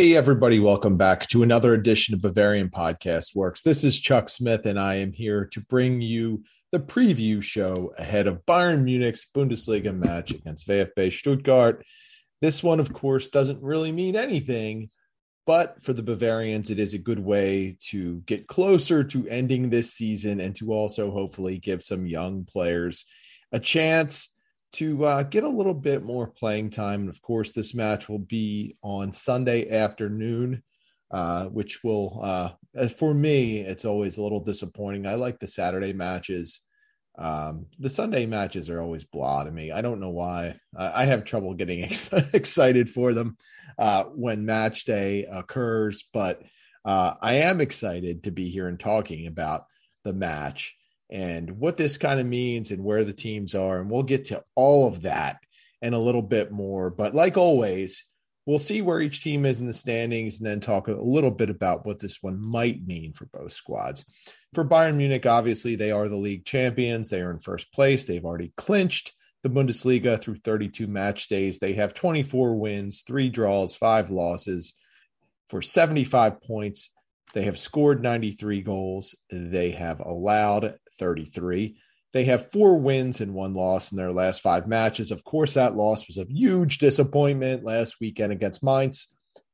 Hey, 0.00 0.16
everybody, 0.16 0.60
welcome 0.60 0.96
back 0.96 1.28
to 1.28 1.42
another 1.42 1.74
edition 1.74 2.14
of 2.14 2.22
Bavarian 2.22 2.70
Podcast 2.70 3.36
Works. 3.36 3.60
This 3.60 3.84
is 3.84 4.00
Chuck 4.00 4.30
Smith, 4.30 4.64
and 4.64 4.80
I 4.80 4.94
am 4.94 5.12
here 5.12 5.44
to 5.52 5.60
bring 5.60 6.00
you 6.00 6.42
the 6.72 6.80
preview 6.80 7.42
show 7.42 7.92
ahead 7.98 8.26
of 8.26 8.46
Bayern 8.46 8.82
Munich's 8.82 9.26
Bundesliga 9.34 9.94
match 9.94 10.30
against 10.30 10.66
VfB 10.66 11.12
Stuttgart. 11.12 11.84
This 12.40 12.62
one, 12.62 12.80
of 12.80 12.94
course, 12.94 13.28
doesn't 13.28 13.62
really 13.62 13.92
mean 13.92 14.16
anything, 14.16 14.88
but 15.46 15.84
for 15.84 15.92
the 15.92 16.02
Bavarians, 16.02 16.70
it 16.70 16.78
is 16.78 16.94
a 16.94 16.98
good 16.98 17.20
way 17.20 17.76
to 17.90 18.22
get 18.24 18.46
closer 18.46 19.04
to 19.04 19.28
ending 19.28 19.68
this 19.68 19.92
season 19.92 20.40
and 20.40 20.56
to 20.56 20.72
also 20.72 21.10
hopefully 21.10 21.58
give 21.58 21.82
some 21.82 22.06
young 22.06 22.46
players 22.46 23.04
a 23.52 23.60
chance 23.60 24.30
to 24.72 25.04
uh, 25.04 25.22
get 25.24 25.44
a 25.44 25.48
little 25.48 25.74
bit 25.74 26.04
more 26.04 26.26
playing 26.26 26.70
time. 26.70 27.00
And 27.00 27.10
of 27.10 27.20
course, 27.22 27.52
this 27.52 27.74
match 27.74 28.08
will 28.08 28.20
be 28.20 28.76
on 28.82 29.12
Sunday 29.12 29.70
afternoon, 29.70 30.62
uh, 31.10 31.46
which 31.46 31.82
will, 31.82 32.20
uh, 32.22 32.88
for 32.88 33.12
me, 33.12 33.60
it's 33.60 33.84
always 33.84 34.16
a 34.16 34.22
little 34.22 34.40
disappointing. 34.40 35.06
I 35.06 35.14
like 35.14 35.38
the 35.38 35.46
Saturday 35.46 35.92
matches. 35.92 36.60
Um, 37.18 37.66
the 37.78 37.90
Sunday 37.90 38.26
matches 38.26 38.70
are 38.70 38.80
always 38.80 39.04
blah 39.04 39.44
to 39.44 39.50
me. 39.50 39.72
I 39.72 39.82
don't 39.82 40.00
know 40.00 40.10
why. 40.10 40.56
I 40.76 41.04
have 41.04 41.24
trouble 41.24 41.54
getting 41.54 41.82
ex- 41.84 42.12
excited 42.32 42.88
for 42.88 43.12
them 43.12 43.36
uh, 43.78 44.04
when 44.04 44.46
match 44.46 44.84
day 44.84 45.26
occurs, 45.30 46.04
but 46.12 46.42
uh, 46.84 47.14
I 47.20 47.34
am 47.34 47.60
excited 47.60 48.24
to 48.24 48.30
be 48.30 48.48
here 48.48 48.68
and 48.68 48.80
talking 48.80 49.26
about 49.26 49.64
the 50.04 50.12
match 50.12 50.76
and 51.10 51.58
what 51.58 51.76
this 51.76 51.98
kind 51.98 52.20
of 52.20 52.26
means 52.26 52.70
and 52.70 52.84
where 52.84 53.04
the 53.04 53.12
teams 53.12 53.54
are. 53.54 53.80
And 53.80 53.90
we'll 53.90 54.04
get 54.04 54.26
to 54.26 54.44
all 54.54 54.86
of 54.86 55.02
that 55.02 55.38
and 55.82 55.94
a 55.94 55.98
little 55.98 56.22
bit 56.22 56.52
more. 56.52 56.90
But 56.90 57.14
like 57.14 57.36
always, 57.36 58.04
we'll 58.46 58.58
see 58.58 58.80
where 58.80 59.00
each 59.00 59.22
team 59.22 59.44
is 59.44 59.60
in 59.60 59.66
the 59.66 59.72
standings 59.72 60.38
and 60.38 60.46
then 60.46 60.60
talk 60.60 60.88
a 60.88 60.92
little 60.92 61.30
bit 61.30 61.50
about 61.50 61.84
what 61.84 61.98
this 61.98 62.18
one 62.20 62.40
might 62.40 62.86
mean 62.86 63.12
for 63.12 63.26
both 63.26 63.52
squads. 63.52 64.04
For 64.54 64.64
Bayern 64.64 64.96
Munich, 64.96 65.26
obviously, 65.26 65.76
they 65.76 65.90
are 65.90 66.08
the 66.08 66.16
league 66.16 66.44
champions. 66.44 67.08
They 67.08 67.20
are 67.20 67.30
in 67.30 67.38
first 67.40 67.72
place. 67.72 68.04
They've 68.04 68.24
already 68.24 68.52
clinched 68.56 69.12
the 69.42 69.48
Bundesliga 69.48 70.20
through 70.20 70.36
32 70.36 70.86
match 70.86 71.28
days. 71.28 71.58
They 71.58 71.74
have 71.74 71.94
24 71.94 72.56
wins, 72.56 73.02
three 73.06 73.28
draws, 73.28 73.74
five 73.74 74.10
losses 74.10 74.74
for 75.48 75.62
75 75.62 76.42
points. 76.42 76.90
They 77.32 77.44
have 77.44 77.58
scored 77.58 78.02
93 78.02 78.62
goals. 78.62 79.14
They 79.30 79.70
have 79.70 80.00
allowed 80.00 80.76
33. 81.00 81.76
They 82.12 82.24
have 82.24 82.52
four 82.52 82.78
wins 82.78 83.20
and 83.20 83.34
one 83.34 83.54
loss 83.54 83.90
in 83.90 83.96
their 83.96 84.12
last 84.12 84.40
five 84.42 84.68
matches. 84.68 85.10
Of 85.10 85.24
course, 85.24 85.54
that 85.54 85.74
loss 85.74 86.06
was 86.06 86.16
a 86.16 86.26
huge 86.28 86.78
disappointment 86.78 87.64
last 87.64 87.96
weekend 88.00 88.32
against 88.32 88.62
Mainz. 88.62 89.08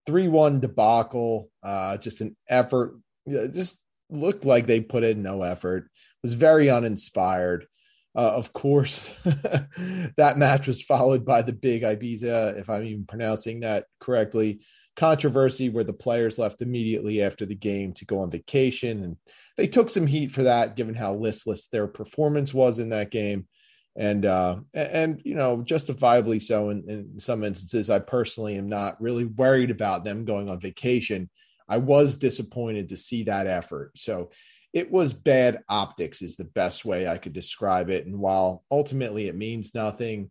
3 0.06 0.28
1 0.28 0.60
debacle, 0.60 1.50
uh, 1.62 1.96
just 1.96 2.20
an 2.20 2.36
effort. 2.48 2.98
Just 3.28 3.80
looked 4.08 4.44
like 4.44 4.66
they 4.66 4.80
put 4.80 5.02
in 5.02 5.22
no 5.22 5.42
effort, 5.42 5.90
was 6.22 6.34
very 6.34 6.70
uninspired. 6.70 7.66
Uh, 8.14 8.32
of 8.34 8.52
course, 8.52 9.12
that 9.24 10.34
match 10.36 10.66
was 10.66 10.82
followed 10.82 11.26
by 11.26 11.42
the 11.42 11.52
big 11.52 11.82
Ibiza, 11.82 12.58
if 12.58 12.70
I'm 12.70 12.84
even 12.84 13.04
pronouncing 13.04 13.60
that 13.60 13.86
correctly, 14.00 14.60
controversy 14.96 15.68
where 15.68 15.84
the 15.84 15.92
players 15.92 16.38
left 16.38 16.62
immediately 16.62 17.22
after 17.22 17.46
the 17.46 17.54
game 17.54 17.92
to 17.92 18.04
go 18.04 18.20
on 18.20 18.30
vacation. 18.30 19.04
And 19.04 19.16
they 19.56 19.66
took 19.66 19.90
some 19.90 20.06
heat 20.06 20.32
for 20.32 20.44
that, 20.44 20.74
given 20.74 20.94
how 20.94 21.14
listless 21.14 21.68
their 21.68 21.86
performance 21.86 22.54
was 22.54 22.78
in 22.78 22.88
that 22.90 23.10
game. 23.10 23.46
And, 23.94 24.26
uh, 24.26 24.56
and, 24.74 25.22
you 25.24 25.34
know, 25.34 25.62
justifiably 25.62 26.40
so 26.40 26.70
in, 26.70 26.88
in 26.88 27.20
some 27.20 27.44
instances. 27.44 27.88
I 27.88 27.98
personally 27.98 28.56
am 28.56 28.66
not 28.66 29.00
really 29.00 29.24
worried 29.24 29.70
about 29.70 30.04
them 30.04 30.24
going 30.24 30.50
on 30.50 30.60
vacation. 30.60 31.30
I 31.68 31.78
was 31.78 32.18
disappointed 32.18 32.90
to 32.90 32.96
see 32.96 33.24
that 33.24 33.46
effort. 33.46 33.92
So 33.96 34.30
it 34.72 34.90
was 34.90 35.14
bad 35.14 35.62
optics, 35.68 36.20
is 36.20 36.36
the 36.36 36.44
best 36.44 36.84
way 36.84 37.08
I 37.08 37.16
could 37.16 37.32
describe 37.32 37.88
it. 37.88 38.04
And 38.04 38.18
while 38.18 38.62
ultimately 38.70 39.28
it 39.28 39.34
means 39.34 39.74
nothing, 39.74 40.30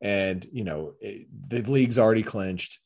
and, 0.00 0.46
you 0.50 0.64
know, 0.64 0.94
it, 1.00 1.28
the 1.48 1.60
league's 1.62 1.98
already 1.98 2.22
clinched, 2.22 2.78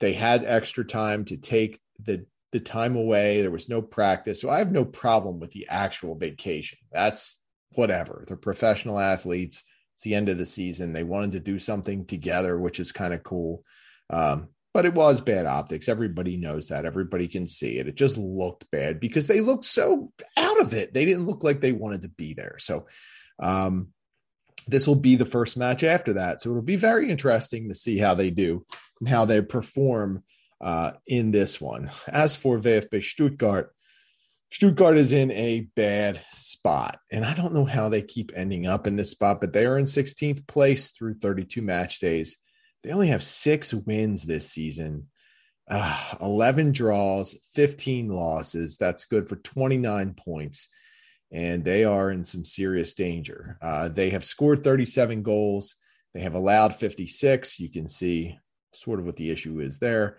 they 0.00 0.12
had 0.12 0.44
extra 0.44 0.84
time 0.84 1.24
to 1.26 1.36
take 1.36 1.80
the 2.02 2.26
the 2.52 2.60
time 2.60 2.96
away. 2.96 3.42
There 3.42 3.50
was 3.50 3.68
no 3.68 3.80
practice. 3.80 4.40
So 4.40 4.50
I 4.50 4.58
have 4.58 4.72
no 4.72 4.84
problem 4.84 5.38
with 5.38 5.52
the 5.52 5.68
actual 5.68 6.16
vacation. 6.16 6.78
That's 6.90 7.40
whatever. 7.74 8.24
They're 8.26 8.36
professional 8.36 8.98
athletes. 8.98 9.62
It's 9.94 10.02
the 10.02 10.14
end 10.14 10.28
of 10.28 10.38
the 10.38 10.46
season. 10.46 10.92
They 10.92 11.04
wanted 11.04 11.32
to 11.32 11.40
do 11.40 11.58
something 11.58 12.06
together, 12.06 12.58
which 12.58 12.80
is 12.80 12.90
kind 12.90 13.14
of 13.14 13.22
cool. 13.22 13.62
Um, 14.08 14.48
but 14.72 14.86
it 14.86 14.94
was 14.94 15.20
bad 15.20 15.46
optics. 15.46 15.88
Everybody 15.88 16.36
knows 16.36 16.68
that. 16.68 16.84
Everybody 16.84 17.28
can 17.28 17.46
see 17.46 17.78
it. 17.78 17.88
It 17.88 17.96
just 17.96 18.16
looked 18.16 18.70
bad 18.70 19.00
because 19.00 19.26
they 19.26 19.40
looked 19.40 19.64
so 19.66 20.12
out 20.36 20.60
of 20.60 20.74
it. 20.74 20.94
They 20.94 21.04
didn't 21.04 21.26
look 21.26 21.44
like 21.44 21.60
they 21.60 21.72
wanted 21.72 22.02
to 22.02 22.08
be 22.08 22.34
there. 22.34 22.56
So, 22.58 22.86
um, 23.40 23.88
this 24.70 24.86
will 24.86 24.96
be 24.96 25.16
the 25.16 25.26
first 25.26 25.56
match 25.56 25.82
after 25.82 26.14
that. 26.14 26.40
So 26.40 26.50
it'll 26.50 26.62
be 26.62 26.76
very 26.76 27.10
interesting 27.10 27.68
to 27.68 27.74
see 27.74 27.98
how 27.98 28.14
they 28.14 28.30
do 28.30 28.64
and 29.00 29.08
how 29.08 29.24
they 29.24 29.40
perform 29.40 30.22
uh, 30.60 30.92
in 31.06 31.30
this 31.30 31.60
one. 31.60 31.90
As 32.06 32.36
for 32.36 32.58
VfB 32.58 33.02
Stuttgart, 33.02 33.74
Stuttgart 34.52 34.98
is 34.98 35.12
in 35.12 35.30
a 35.32 35.68
bad 35.76 36.20
spot. 36.32 36.98
And 37.10 37.24
I 37.24 37.34
don't 37.34 37.54
know 37.54 37.64
how 37.64 37.88
they 37.88 38.02
keep 38.02 38.32
ending 38.34 38.66
up 38.66 38.86
in 38.86 38.96
this 38.96 39.10
spot, 39.10 39.40
but 39.40 39.52
they 39.52 39.64
are 39.66 39.78
in 39.78 39.84
16th 39.84 40.46
place 40.46 40.90
through 40.90 41.14
32 41.14 41.62
match 41.62 42.00
days. 42.00 42.36
They 42.82 42.90
only 42.90 43.08
have 43.08 43.22
six 43.22 43.72
wins 43.72 44.24
this 44.24 44.50
season, 44.50 45.08
uh, 45.68 46.14
11 46.20 46.72
draws, 46.72 47.36
15 47.54 48.08
losses. 48.08 48.76
That's 48.76 49.04
good 49.04 49.28
for 49.28 49.36
29 49.36 50.14
points 50.14 50.68
and 51.32 51.64
they 51.64 51.84
are 51.84 52.10
in 52.10 52.24
some 52.24 52.44
serious 52.44 52.94
danger. 52.94 53.58
Uh, 53.62 53.88
they 53.88 54.10
have 54.10 54.24
scored 54.24 54.64
37 54.64 55.22
goals. 55.22 55.76
They 56.14 56.20
have 56.20 56.34
allowed 56.34 56.74
56. 56.74 57.60
You 57.60 57.70
can 57.70 57.88
see 57.88 58.38
sort 58.72 58.98
of 58.98 59.06
what 59.06 59.16
the 59.16 59.30
issue 59.30 59.60
is 59.60 59.78
there. 59.78 60.18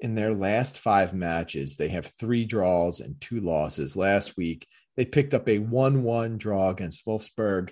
In 0.00 0.14
their 0.14 0.34
last 0.34 0.78
five 0.78 1.14
matches, 1.14 1.76
they 1.76 1.88
have 1.88 2.12
three 2.18 2.44
draws 2.44 3.00
and 3.00 3.20
two 3.20 3.40
losses. 3.40 3.96
Last 3.96 4.36
week, 4.36 4.66
they 4.96 5.04
picked 5.04 5.34
up 5.34 5.48
a 5.48 5.58
1 5.58 6.02
1 6.02 6.38
draw 6.38 6.70
against 6.70 7.06
Wolfsburg. 7.06 7.70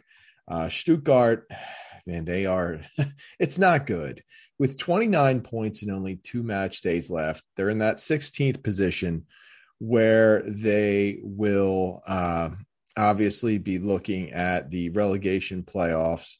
Uh, 0.48 0.68
Stuttgart, 0.68 1.50
man, 2.06 2.24
they 2.24 2.46
are, 2.46 2.80
it's 3.40 3.58
not 3.58 3.86
good. 3.86 4.22
With 4.58 4.78
29 4.78 5.40
points 5.40 5.82
and 5.82 5.90
only 5.90 6.16
two 6.16 6.42
match 6.42 6.82
days 6.82 7.10
left, 7.10 7.42
they're 7.56 7.70
in 7.70 7.78
that 7.78 7.98
16th 7.98 8.62
position 8.62 9.26
where 9.78 10.42
they 10.46 11.18
will 11.22 12.02
uh, 12.06 12.50
obviously 12.96 13.58
be 13.58 13.78
looking 13.78 14.32
at 14.32 14.70
the 14.70 14.90
relegation 14.90 15.62
playoffs 15.62 16.36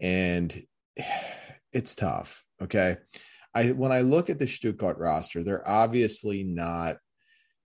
and 0.00 0.62
it's 1.72 1.94
tough 1.94 2.44
okay? 2.62 2.98
I 3.54 3.70
when 3.70 3.92
i 3.92 4.00
look 4.00 4.30
at 4.30 4.40
the 4.40 4.48
stuttgart 4.48 4.98
roster 4.98 5.44
they're 5.44 5.68
obviously 5.68 6.42
not 6.42 6.96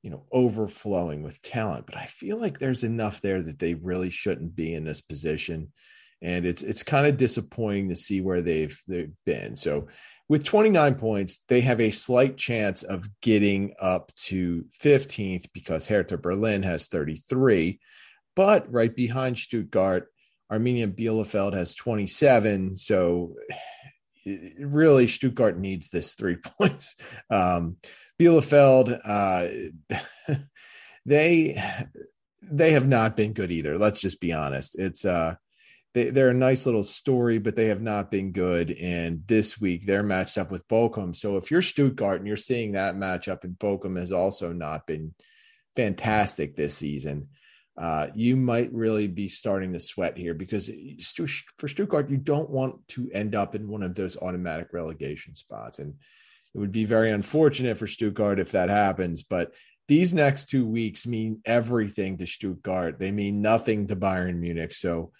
you 0.04 0.12
know 0.12 0.26
overflowing 0.32 1.24
with 1.24 1.42
talent 1.42 1.88
but 1.88 1.98
i 1.98 2.06
feel 2.06 2.40
like 2.40 2.60
there's 2.60 2.84
enough 2.84 3.22
there 3.22 3.42
that 3.42 3.60
they 3.60 3.74
really 3.74 4.10
shouldn't 4.10 4.56
be 4.56 4.74
in 4.74 4.84
this 4.84 5.02
position. 5.02 5.72
And 6.22 6.46
it's 6.46 6.64
it's 6.64 6.84
kind 6.84 7.08
of 7.08 7.18
disappointing 7.18 7.90
to 7.90 7.96
see 7.96 8.20
where 8.20 8.42
they've 8.42 8.78
they've 8.88 9.14
been. 9.26 9.56
So 9.56 9.88
with 10.28 10.44
29 10.44 10.96
points, 10.96 11.44
they 11.48 11.62
have 11.62 11.82
a 11.82 11.92
slight 11.92 12.38
chance 12.38 12.84
of 12.84 13.10
getting 13.22 13.74
up 13.80 14.14
to 14.28 14.66
15th 14.82 15.48
because 15.54 15.88
Hertha 15.88 16.18
Berlin 16.18 16.62
has 16.64 16.88
33. 16.88 17.80
But 18.40 18.72
right 18.72 18.96
behind 18.96 19.38
Stuttgart, 19.38 20.10
Arminia 20.50 20.88
Bielefeld 20.88 21.54
has 21.56 21.76
27. 21.76 22.78
So 22.78 23.36
really, 24.58 25.10
Stuttgart 25.10 25.60
needs 25.60 25.90
this 25.90 26.14
three 26.14 26.38
points. 26.58 26.96
Um, 27.30 27.76
Bielefeld, 28.18 28.98
uh, 29.04 30.36
they 31.06 31.62
they 32.42 32.72
have 32.72 32.88
not 32.88 33.18
been 33.18 33.34
good 33.34 33.52
either. 33.52 33.78
Let's 33.78 34.00
just 34.00 34.22
be 34.22 34.32
honest. 34.32 34.80
It's 34.80 35.04
uh, 35.04 35.36
they, 35.94 36.10
they're 36.10 36.30
a 36.30 36.34
nice 36.34 36.66
little 36.66 36.84
story, 36.84 37.40
but 37.40 37.58
they 37.58 37.66
have 37.66 37.82
not 37.82 38.10
been 38.10 38.32
good. 38.32 38.72
And 38.72 39.28
this 39.28 39.60
week 39.60 39.86
they're 39.86 40.02
matched 40.02 40.38
up 40.38 40.50
with 40.50 40.66
Bochum. 40.70 41.14
So 41.14 41.36
if 41.36 41.52
you're 41.52 41.62
Stuttgart 41.62 42.20
and 42.20 42.28
you're 42.28 42.38
seeing 42.38 42.72
that 42.72 42.96
matchup, 42.96 43.44
and 43.44 43.60
Bochum 43.60 44.00
has 44.00 44.14
also 44.14 44.54
not 44.54 44.88
been 44.88 45.14
fantastic 45.76 46.56
this 46.56 46.74
season, 46.74 47.28
uh, 47.80 48.08
you 48.14 48.36
might 48.36 48.72
really 48.74 49.08
be 49.08 49.28
starting 49.30 49.72
to 49.74 49.80
sweat 49.80 50.18
here 50.18 50.34
because 50.34 50.70
for 51.58 51.68
Stuttgart, 51.68 52.10
you 52.10 52.18
don't 52.18 52.50
want 52.50 52.74
to 52.90 53.10
end 53.14 53.34
up 53.36 53.56
in 53.56 53.70
one 53.70 53.84
of 53.84 53.96
those 53.96 54.18
automatic 54.18 54.68
relegation 54.74 55.34
spots. 55.34 55.80
And 55.80 55.94
it 56.54 56.58
would 56.60 56.74
be 56.74 56.86
very 56.86 57.12
unfortunate 57.12 57.78
for 57.78 57.88
Stuttgart 57.88 58.40
if 58.40 58.52
that 58.52 58.70
happens. 58.70 59.24
But 59.24 59.54
these 59.88 60.14
next 60.14 60.50
two 60.50 60.66
weeks 60.66 61.08
mean 61.08 61.42
everything 61.46 62.18
to 62.18 62.28
Stuttgart. 62.28 63.00
They 63.00 63.12
mean 63.12 63.42
nothing 63.42 63.88
to 63.88 63.96
Bayern 63.96 64.40
Munich. 64.40 64.74
So 64.74 65.12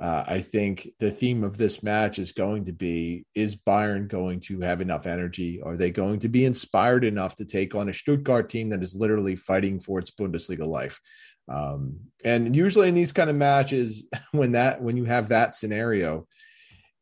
Uh, 0.00 0.24
I 0.38 0.42
think 0.42 0.88
the 1.00 1.10
theme 1.10 1.42
of 1.42 1.56
this 1.56 1.82
match 1.82 2.20
is 2.20 2.30
going 2.44 2.66
to 2.66 2.72
be 2.72 3.24
is 3.34 3.56
Bayern 3.56 4.06
going 4.06 4.38
to 4.46 4.60
have 4.60 4.80
enough 4.80 5.06
energy? 5.06 5.60
Are 5.60 5.76
they 5.76 5.90
going 5.90 6.20
to 6.20 6.28
be 6.28 6.44
inspired 6.44 7.04
enough 7.04 7.34
to 7.36 7.44
take 7.44 7.74
on 7.74 7.88
a 7.88 7.92
Stuttgart 7.92 8.48
team 8.48 8.70
that 8.70 8.82
is 8.82 8.94
literally 8.94 9.34
fighting 9.34 9.80
for 9.80 9.98
its 9.98 10.12
Bundesliga 10.12 10.66
life? 10.66 11.00
Um, 11.48 12.00
and 12.24 12.54
usually 12.54 12.88
in 12.88 12.94
these 12.94 13.12
kind 13.12 13.30
of 13.30 13.36
matches, 13.36 14.06
when 14.32 14.52
that 14.52 14.82
when 14.82 14.96
you 14.96 15.04
have 15.04 15.28
that 15.28 15.54
scenario, 15.54 16.26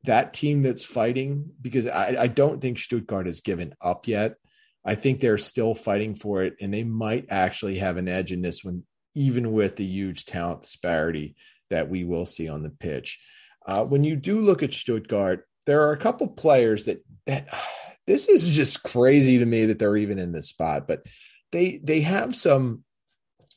that 0.05 0.35
team 0.35 0.63
that's 0.63 0.85
fighting, 0.85 1.51
because 1.61 1.87
I, 1.87 2.17
I 2.21 2.27
don't 2.27 2.61
think 2.61 2.79
Stuttgart 2.79 3.27
has 3.27 3.41
given 3.41 3.75
up 3.81 4.07
yet. 4.07 4.37
I 4.85 4.95
think 4.95 5.21
they're 5.21 5.39
still 5.39 5.75
fighting 5.75 6.15
for 6.15 6.45
it, 6.45 6.55
and 6.61 6.73
they 6.73 6.85
might 6.85 7.27
actually 7.29 7.79
have 7.79 7.97
an 7.97 8.09
edge 8.09 8.31
in 8.31 8.41
this 8.41 8.63
one, 8.63 8.85
even 9.15 9.53
with 9.53 9.77
the 9.77 9.85
huge 9.85 10.27
talent 10.27 10.63
disparity 10.63 11.35
that 11.71 11.91
we 11.91 12.05
will 12.05 12.25
see 12.25 12.49
on 12.49 12.63
the 12.63 12.71
pitch. 12.71 13.19
Uh, 13.67 13.85
when 13.85 14.05
you 14.05 14.15
do 14.15 14.41
look 14.41 14.63
at 14.63 14.73
Stuttgart, 14.73 15.49
there 15.67 15.83
are 15.83 15.93
a 15.93 15.99
couple 15.99 16.29
players 16.29 16.85
that 16.85 17.05
that 17.27 17.49
this 18.07 18.29
is 18.29 18.55
just 18.55 18.85
crazy 18.85 19.39
to 19.39 19.45
me 19.45 19.67
that 19.67 19.81
they're 19.81 19.97
even 19.97 20.21
in 20.21 20.31
this 20.31 20.49
spot, 20.49 20.87
but 20.87 21.05
they 21.51 21.81
they 21.83 22.03
have 22.03 22.37
some 22.37 22.85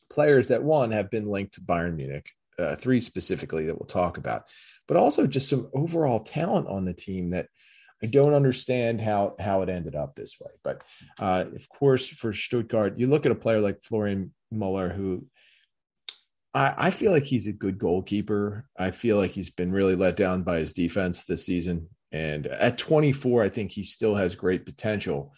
players 0.10 0.50
that 0.50 0.64
one 0.64 0.92
have 0.92 1.10
been 1.10 1.28
linked 1.28 1.56
to 1.56 1.62
Bayern 1.62 1.96
Munich, 1.96 2.32
uh, 2.58 2.76
three 2.76 3.02
specifically 3.02 3.66
that 3.66 3.80
we'll 3.80 3.88
talk 3.88 4.18
about, 4.18 4.44
but 4.88 4.98
also 4.98 5.28
just 5.28 5.50
some 5.50 5.70
overall 5.74 6.20
talent 6.20 6.68
on 6.68 6.86
the 6.86 6.94
team 6.94 7.32
that 7.32 7.48
I 8.02 8.06
don't 8.06 8.34
understand 8.34 9.02
how 9.02 9.36
how 9.40 9.62
it 9.62 9.70
ended 9.70 9.96
up 9.96 10.16
this 10.16 10.38
way. 10.40 10.52
But 10.64 10.84
uh, 11.20 11.46
of 11.54 11.68
course, 11.70 12.08
for 12.08 12.32
Stuttgart, 12.34 12.98
you 12.98 13.08
look 13.08 13.26
at 13.26 13.32
a 13.32 13.36
player 13.36 13.60
like 13.60 13.84
Florian 13.84 14.34
Muller, 14.52 14.90
who 14.90 15.26
I, 16.54 16.74
I 16.78 16.92
feel 16.92 17.12
like 17.12 17.24
he's 17.24 17.48
a 17.48 17.54
good 17.54 17.78
goalkeeper. 17.78 18.66
I 18.78 18.92
feel 18.92 19.18
like 19.18 19.32
he's 19.32 19.50
been 19.50 19.72
really 19.72 19.96
let 19.96 20.16
down 20.16 20.44
by 20.44 20.60
his 20.60 20.74
defense 20.74 21.26
this 21.26 21.46
season. 21.46 21.90
And 22.12 22.48
at 22.48 22.78
24, 22.78 23.44
I 23.44 23.50
think 23.50 23.72
he 23.72 23.84
still 23.84 24.16
has 24.16 24.36
great 24.36 24.66
potential. 24.66 25.34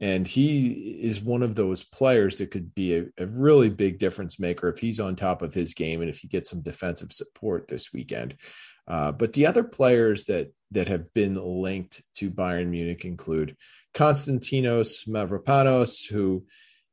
And 0.00 0.28
he 0.28 1.00
is 1.02 1.20
one 1.20 1.42
of 1.42 1.56
those 1.56 1.82
players 1.82 2.38
that 2.38 2.52
could 2.52 2.74
be 2.74 2.96
a, 2.96 3.06
a, 3.18 3.26
really 3.26 3.68
big 3.68 3.98
difference 3.98 4.38
maker 4.38 4.68
if 4.68 4.78
he's 4.78 5.00
on 5.00 5.16
top 5.16 5.42
of 5.42 5.54
his 5.54 5.74
game 5.74 6.00
and 6.00 6.08
if 6.08 6.18
he 6.18 6.28
gets 6.28 6.50
some 6.50 6.62
defensive 6.62 7.12
support 7.12 7.66
this 7.66 7.92
weekend. 7.92 8.36
Uh, 8.86 9.10
but 9.10 9.32
the 9.32 9.46
other 9.46 9.64
players 9.64 10.26
that 10.26 10.52
that 10.70 10.88
have 10.88 11.12
been 11.14 11.34
linked 11.34 12.02
to 12.14 12.30
Bayern 12.30 12.68
Munich 12.68 13.04
include 13.04 13.56
Konstantinos 13.94 15.08
Mavropanos, 15.08 16.06
who 16.08 16.44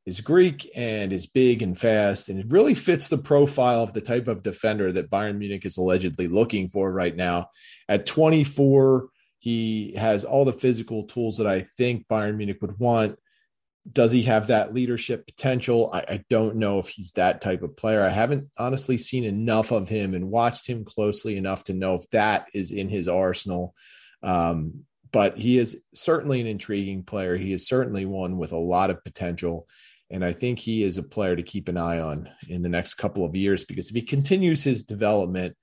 is 0.06 0.20
Greek 0.20 0.70
and 0.74 1.12
is 1.12 1.26
big 1.26 1.62
and 1.62 1.78
fast, 1.78 2.28
and 2.28 2.38
it 2.38 2.46
really 2.48 2.74
fits 2.74 3.08
the 3.08 3.18
profile 3.18 3.82
of 3.82 3.92
the 3.92 4.00
type 4.00 4.28
of 4.28 4.42
defender 4.42 4.92
that 4.92 5.10
Bayern 5.10 5.38
Munich 5.38 5.66
is 5.66 5.76
allegedly 5.76 6.28
looking 6.28 6.68
for 6.68 6.90
right 6.90 7.14
now. 7.14 7.48
At 7.88 8.06
24, 8.06 9.08
he 9.46 9.92
has 9.96 10.24
all 10.24 10.44
the 10.44 10.52
physical 10.52 11.04
tools 11.04 11.36
that 11.36 11.46
I 11.46 11.60
think 11.60 12.08
Bayern 12.08 12.36
Munich 12.36 12.58
would 12.62 12.80
want. 12.80 13.16
Does 13.92 14.10
he 14.10 14.22
have 14.22 14.48
that 14.48 14.74
leadership 14.74 15.24
potential? 15.24 15.88
I, 15.92 16.00
I, 16.00 16.24
don't 16.28 16.56
know 16.56 16.80
if 16.80 16.88
he's 16.88 17.12
that 17.12 17.40
type 17.40 17.62
of 17.62 17.76
player. 17.76 18.02
I 18.02 18.08
haven't 18.08 18.50
honestly 18.58 18.98
seen 18.98 19.22
enough 19.22 19.70
of 19.70 19.88
him 19.88 20.14
and 20.14 20.32
watched 20.32 20.66
him 20.66 20.84
closely 20.84 21.36
enough 21.36 21.62
to 21.64 21.74
know 21.74 21.94
if 21.94 22.10
that 22.10 22.48
is 22.54 22.72
in 22.72 22.88
his 22.88 23.06
arsenal. 23.06 23.72
Um, 24.20 24.80
but 25.12 25.38
he 25.38 25.58
is 25.58 25.80
certainly 25.94 26.40
an 26.40 26.48
intriguing 26.48 27.04
player. 27.04 27.36
He 27.36 27.52
is 27.52 27.68
certainly 27.68 28.04
one 28.04 28.38
with 28.38 28.50
a 28.50 28.58
lot 28.58 28.90
of 28.90 29.04
potential. 29.04 29.68
And 30.10 30.24
I 30.24 30.32
think 30.32 30.58
he 30.58 30.82
is 30.82 30.98
a 30.98 31.04
player 31.04 31.36
to 31.36 31.44
keep 31.44 31.68
an 31.68 31.76
eye 31.76 32.00
on 32.00 32.30
in 32.48 32.62
the 32.62 32.68
next 32.68 32.94
couple 32.94 33.24
of 33.24 33.36
years 33.36 33.62
because 33.62 33.90
if 33.90 33.94
he 33.94 34.02
continues 34.02 34.64
his 34.64 34.82
development 34.82 35.56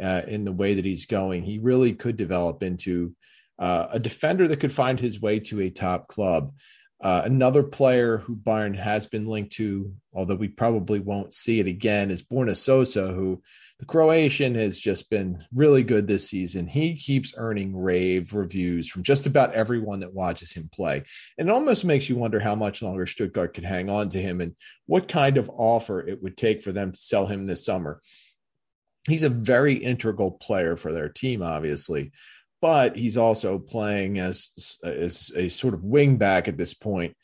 uh, 0.00 0.22
in 0.28 0.44
the 0.44 0.52
way 0.52 0.74
that 0.74 0.84
he's 0.84 1.06
going, 1.06 1.42
he 1.42 1.58
really 1.58 1.94
could 1.94 2.16
develop 2.16 2.62
into 2.62 3.16
uh, 3.58 3.88
a 3.90 3.98
defender 3.98 4.48
that 4.48 4.60
could 4.60 4.72
find 4.72 4.98
his 4.98 5.20
way 5.20 5.40
to 5.40 5.60
a 5.60 5.70
top 5.70 6.08
club. 6.08 6.52
Uh, 7.00 7.22
another 7.24 7.62
player 7.62 8.18
who 8.18 8.34
Bayern 8.34 8.76
has 8.76 9.06
been 9.06 9.26
linked 9.26 9.52
to, 9.52 9.92
although 10.14 10.36
we 10.36 10.48
probably 10.48 11.00
won't 11.00 11.34
see 11.34 11.60
it 11.60 11.66
again, 11.66 12.10
is 12.10 12.22
Borna 12.22 12.56
Sosa, 12.56 13.08
who 13.08 13.42
the 13.80 13.84
Croatian 13.84 14.54
has 14.54 14.78
just 14.78 15.10
been 15.10 15.44
really 15.52 15.82
good 15.82 16.06
this 16.06 16.30
season. 16.30 16.66
He 16.66 16.96
keeps 16.96 17.34
earning 17.36 17.76
rave 17.76 18.32
reviews 18.32 18.88
from 18.88 19.02
just 19.02 19.26
about 19.26 19.52
everyone 19.52 20.00
that 20.00 20.14
watches 20.14 20.52
him 20.52 20.70
play. 20.72 21.02
And 21.36 21.48
it 21.48 21.52
almost 21.52 21.84
makes 21.84 22.08
you 22.08 22.16
wonder 22.16 22.40
how 22.40 22.54
much 22.54 22.82
longer 22.82 23.06
Stuttgart 23.06 23.52
can 23.52 23.64
hang 23.64 23.90
on 23.90 24.08
to 24.10 24.22
him 24.22 24.40
and 24.40 24.54
what 24.86 25.08
kind 25.08 25.36
of 25.36 25.50
offer 25.50 26.00
it 26.00 26.22
would 26.22 26.36
take 26.36 26.62
for 26.62 26.72
them 26.72 26.92
to 26.92 26.98
sell 26.98 27.26
him 27.26 27.46
this 27.46 27.64
summer. 27.66 28.00
He's 29.08 29.24
a 29.24 29.28
very 29.28 29.74
integral 29.74 30.30
player 30.30 30.76
for 30.76 30.92
their 30.92 31.08
team, 31.10 31.42
obviously, 31.42 32.12
but 32.64 32.96
he's 32.96 33.18
also 33.18 33.58
playing 33.58 34.18
as, 34.18 34.78
as 34.82 35.30
a 35.36 35.50
sort 35.50 35.74
of 35.74 35.84
wing 35.84 36.16
back 36.16 36.48
at 36.48 36.56
this 36.56 36.72
point. 36.72 37.14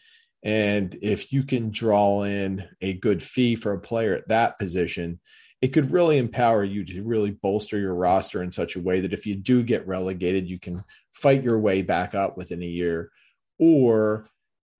And 0.43 0.95
if 1.01 1.33
you 1.33 1.45
can 1.45 1.71
draw 1.71 2.25
in 2.25 2.69
a 2.83 2.93
good 2.93 3.23
fee 3.23 3.57
for 3.57 3.73
a 3.73 3.81
player 3.81 4.15
at 4.15 4.29
that 4.29 4.59
position, 4.59 5.19
it 5.63 5.69
could 5.69 5.93
really 5.93 6.19
empower 6.19 6.63
you 6.63 6.85
to 6.85 7.03
really 7.03 7.31
bolster 7.31 7.79
your 7.79 7.95
roster 7.95 8.43
in 8.43 8.53
such 8.53 8.77
a 8.77 8.83
way 8.83 9.01
that 9.01 9.15
if 9.15 9.25
you 9.25 9.35
do 9.35 9.63
get 9.63 9.87
relegated, 9.87 10.47
you 10.47 10.61
can 10.61 10.85
fight 11.11 11.43
your 11.43 11.59
way 11.59 11.81
back 11.81 12.15
up 12.15 12.37
within 12.37 12.63
a 12.63 12.67
year. 12.67 13.11
Or 13.59 14.29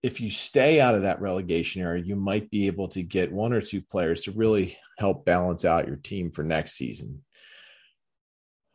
if 0.03 0.21
you 0.21 0.29
stay 0.29 0.79
out 0.79 0.93
of 0.93 1.01
that 1.01 1.21
relegation 1.21 1.81
area, 1.81 2.03
you 2.03 2.15
might 2.15 2.51
be 2.51 2.67
able 2.67 2.87
to 2.89 3.01
get 3.01 3.31
one 3.31 3.51
or 3.51 3.61
two 3.61 3.81
players 3.81 4.21
to 4.25 4.31
really 4.31 4.77
help 4.99 5.25
balance 5.25 5.65
out 5.65 5.87
your 5.87 5.95
team 5.95 6.29
for 6.29 6.43
next 6.43 6.73
season. 6.73 7.23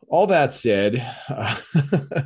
All 0.07 0.27
that 0.27 0.53
said, 0.53 1.05
uh, 1.27 1.57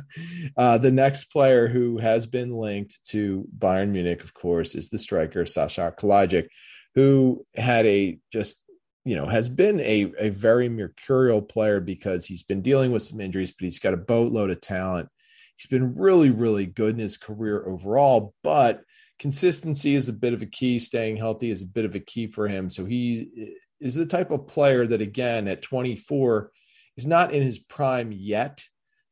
uh, 0.56 0.78
the 0.78 0.92
next 0.92 1.24
player 1.26 1.66
who 1.66 1.98
has 1.98 2.26
been 2.26 2.54
linked 2.56 2.98
to 3.08 3.46
Bayern 3.58 3.90
Munich, 3.90 4.22
of 4.22 4.34
course, 4.34 4.74
is 4.74 4.88
the 4.88 4.98
striker 4.98 5.46
Sasha 5.46 5.92
Kalajdzic, 5.98 6.46
who 6.94 7.44
had 7.56 7.86
a 7.86 8.18
just 8.32 8.62
you 9.04 9.16
know, 9.16 9.26
has 9.26 9.48
been 9.48 9.80
a, 9.80 10.12
a 10.18 10.28
very 10.28 10.68
mercurial 10.68 11.42
player 11.42 11.80
because 11.80 12.24
he's 12.24 12.44
been 12.44 12.62
dealing 12.62 12.92
with 12.92 13.02
some 13.02 13.20
injuries, 13.20 13.50
but 13.50 13.64
he's 13.64 13.80
got 13.80 13.94
a 13.94 13.98
boatload 13.98 14.50
of 14.50 14.60
talent. 14.60 15.08
He's 15.56 15.66
been 15.66 15.96
really, 15.96 16.30
really 16.30 16.66
good 16.66 16.94
in 16.94 17.00
his 17.00 17.16
career 17.16 17.66
overall, 17.66 18.34
but 18.42 18.82
consistency 19.18 19.94
is 19.94 20.08
a 20.08 20.12
bit 20.12 20.34
of 20.34 20.42
a 20.42 20.46
key. 20.46 20.78
Staying 20.78 21.16
healthy 21.16 21.50
is 21.50 21.62
a 21.62 21.66
bit 21.66 21.84
of 21.84 21.94
a 21.94 22.00
key 22.00 22.28
for 22.28 22.46
him. 22.46 22.70
So 22.70 22.84
he 22.84 23.56
is 23.80 23.94
the 23.94 24.06
type 24.06 24.30
of 24.30 24.46
player 24.46 24.86
that, 24.86 25.00
again, 25.00 25.48
at 25.48 25.62
24, 25.62 26.50
is 26.96 27.06
not 27.06 27.32
in 27.32 27.42
his 27.42 27.58
prime 27.58 28.12
yet, 28.12 28.64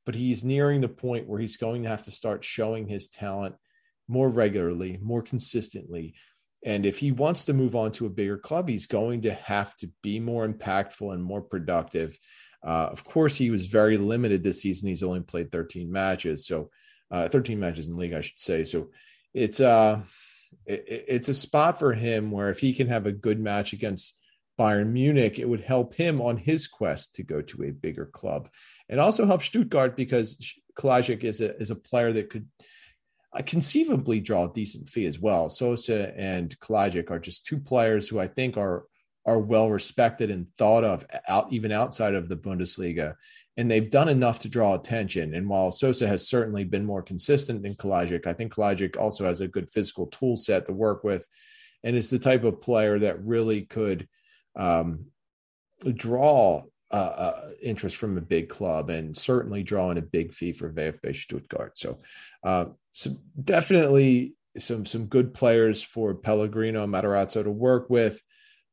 but 0.06 0.14
he's 0.14 0.44
nearing 0.44 0.80
the 0.80 0.88
point 0.88 1.28
where 1.28 1.40
he's 1.40 1.56
going 1.56 1.82
to 1.82 1.88
have 1.88 2.04
to 2.04 2.10
start 2.10 2.44
showing 2.44 2.88
his 2.88 3.08
talent 3.08 3.54
more 4.08 4.28
regularly, 4.28 4.98
more 5.00 5.22
consistently, 5.22 6.14
and 6.62 6.84
if 6.84 6.98
he 6.98 7.10
wants 7.10 7.46
to 7.46 7.54
move 7.54 7.74
on 7.74 7.92
to 7.92 8.06
a 8.06 8.10
bigger 8.10 8.36
club, 8.36 8.68
he's 8.68 8.86
going 8.86 9.22
to 9.22 9.32
have 9.32 9.74
to 9.76 9.90
be 10.02 10.20
more 10.20 10.46
impactful 10.46 11.12
and 11.12 11.22
more 11.22 11.40
productive. 11.40 12.18
Uh, 12.62 12.88
of 12.90 13.02
course, 13.02 13.36
he 13.36 13.50
was 13.50 13.66
very 13.66 13.96
limited 13.96 14.42
this 14.42 14.60
season. 14.60 14.88
He's 14.88 15.02
only 15.02 15.20
played 15.20 15.50
13 15.50 15.90
matches, 15.90 16.46
so 16.46 16.70
uh, 17.10 17.28
13 17.28 17.58
matches 17.58 17.86
in 17.86 17.94
the 17.94 18.00
league, 18.00 18.12
I 18.12 18.20
should 18.20 18.38
say. 18.38 18.64
So 18.64 18.90
it's 19.32 19.60
uh, 19.60 20.02
it, 20.66 21.06
it's 21.08 21.28
a 21.28 21.34
spot 21.34 21.78
for 21.78 21.94
him 21.94 22.30
where 22.30 22.50
if 22.50 22.58
he 22.58 22.74
can 22.74 22.88
have 22.88 23.06
a 23.06 23.12
good 23.12 23.40
match 23.40 23.72
against 23.72 24.18
Bayern 24.60 24.88
Munich, 24.88 25.38
it 25.38 25.48
would 25.48 25.62
help 25.62 25.94
him 25.94 26.20
on 26.20 26.36
his 26.36 26.66
quest 26.66 27.14
to 27.14 27.22
go 27.22 27.40
to 27.40 27.64
a 27.64 27.70
bigger 27.70 28.04
club, 28.04 28.50
and 28.90 29.00
also 29.00 29.24
help 29.24 29.42
Stuttgart 29.42 29.96
because 29.96 30.36
Kalajdzic 30.78 31.24
is 31.24 31.40
a 31.40 31.56
is 31.56 31.70
a 31.70 31.74
player 31.74 32.12
that 32.12 32.28
could 32.28 32.46
uh, 33.32 33.40
conceivably 33.46 34.20
draw 34.20 34.44
a 34.44 34.52
decent 34.52 34.90
fee 34.90 35.06
as 35.06 35.18
well. 35.18 35.48
Sosa 35.48 36.12
and 36.14 36.58
Kalajdzic 36.60 37.10
are 37.10 37.18
just 37.18 37.46
two 37.46 37.58
players 37.58 38.06
who 38.06 38.20
I 38.20 38.28
think 38.28 38.58
are 38.58 38.84
are 39.24 39.38
well 39.38 39.70
respected 39.70 40.30
and 40.30 40.46
thought 40.58 40.84
of 40.84 41.06
out 41.26 41.50
even 41.50 41.72
outside 41.72 42.14
of 42.14 42.28
the 42.28 42.36
Bundesliga, 42.36 43.14
and 43.56 43.70
they've 43.70 43.90
done 43.90 44.10
enough 44.10 44.40
to 44.40 44.50
draw 44.50 44.74
attention. 44.74 45.34
And 45.34 45.48
while 45.48 45.70
Sosa 45.70 46.06
has 46.06 46.28
certainly 46.28 46.64
been 46.64 46.84
more 46.84 47.02
consistent 47.02 47.62
than 47.62 47.76
Kalajdzic, 47.76 48.26
I 48.26 48.34
think 48.34 48.52
Kalajdzic 48.52 48.98
also 48.98 49.24
has 49.24 49.40
a 49.40 49.48
good 49.48 49.72
physical 49.72 50.08
tool 50.08 50.36
set 50.36 50.66
to 50.66 50.74
work 50.74 51.02
with, 51.02 51.26
and 51.82 51.96
is 51.96 52.10
the 52.10 52.18
type 52.18 52.44
of 52.44 52.60
player 52.60 52.98
that 52.98 53.24
really 53.24 53.62
could 53.62 54.06
um, 54.56 55.06
draw 55.94 56.64
uh, 56.92 56.94
uh, 56.94 57.50
interest 57.62 57.96
from 57.96 58.18
a 58.18 58.22
big 58.22 58.48
club 58.48 58.90
and 58.90 59.16
certainly 59.16 59.62
drawing 59.62 59.98
a 59.98 60.02
big 60.02 60.34
fee 60.34 60.52
for 60.52 60.72
VfB 60.72 61.14
Stuttgart. 61.14 61.78
So, 61.78 61.98
uh, 62.42 62.66
so 62.92 63.12
definitely 63.42 64.34
some 64.58 64.84
some 64.84 65.06
good 65.06 65.32
players 65.32 65.82
for 65.82 66.14
Pellegrino 66.14 66.82
and 66.82 66.92
Matarazzo 66.92 67.44
to 67.44 67.50
work 67.50 67.88
with, 67.88 68.20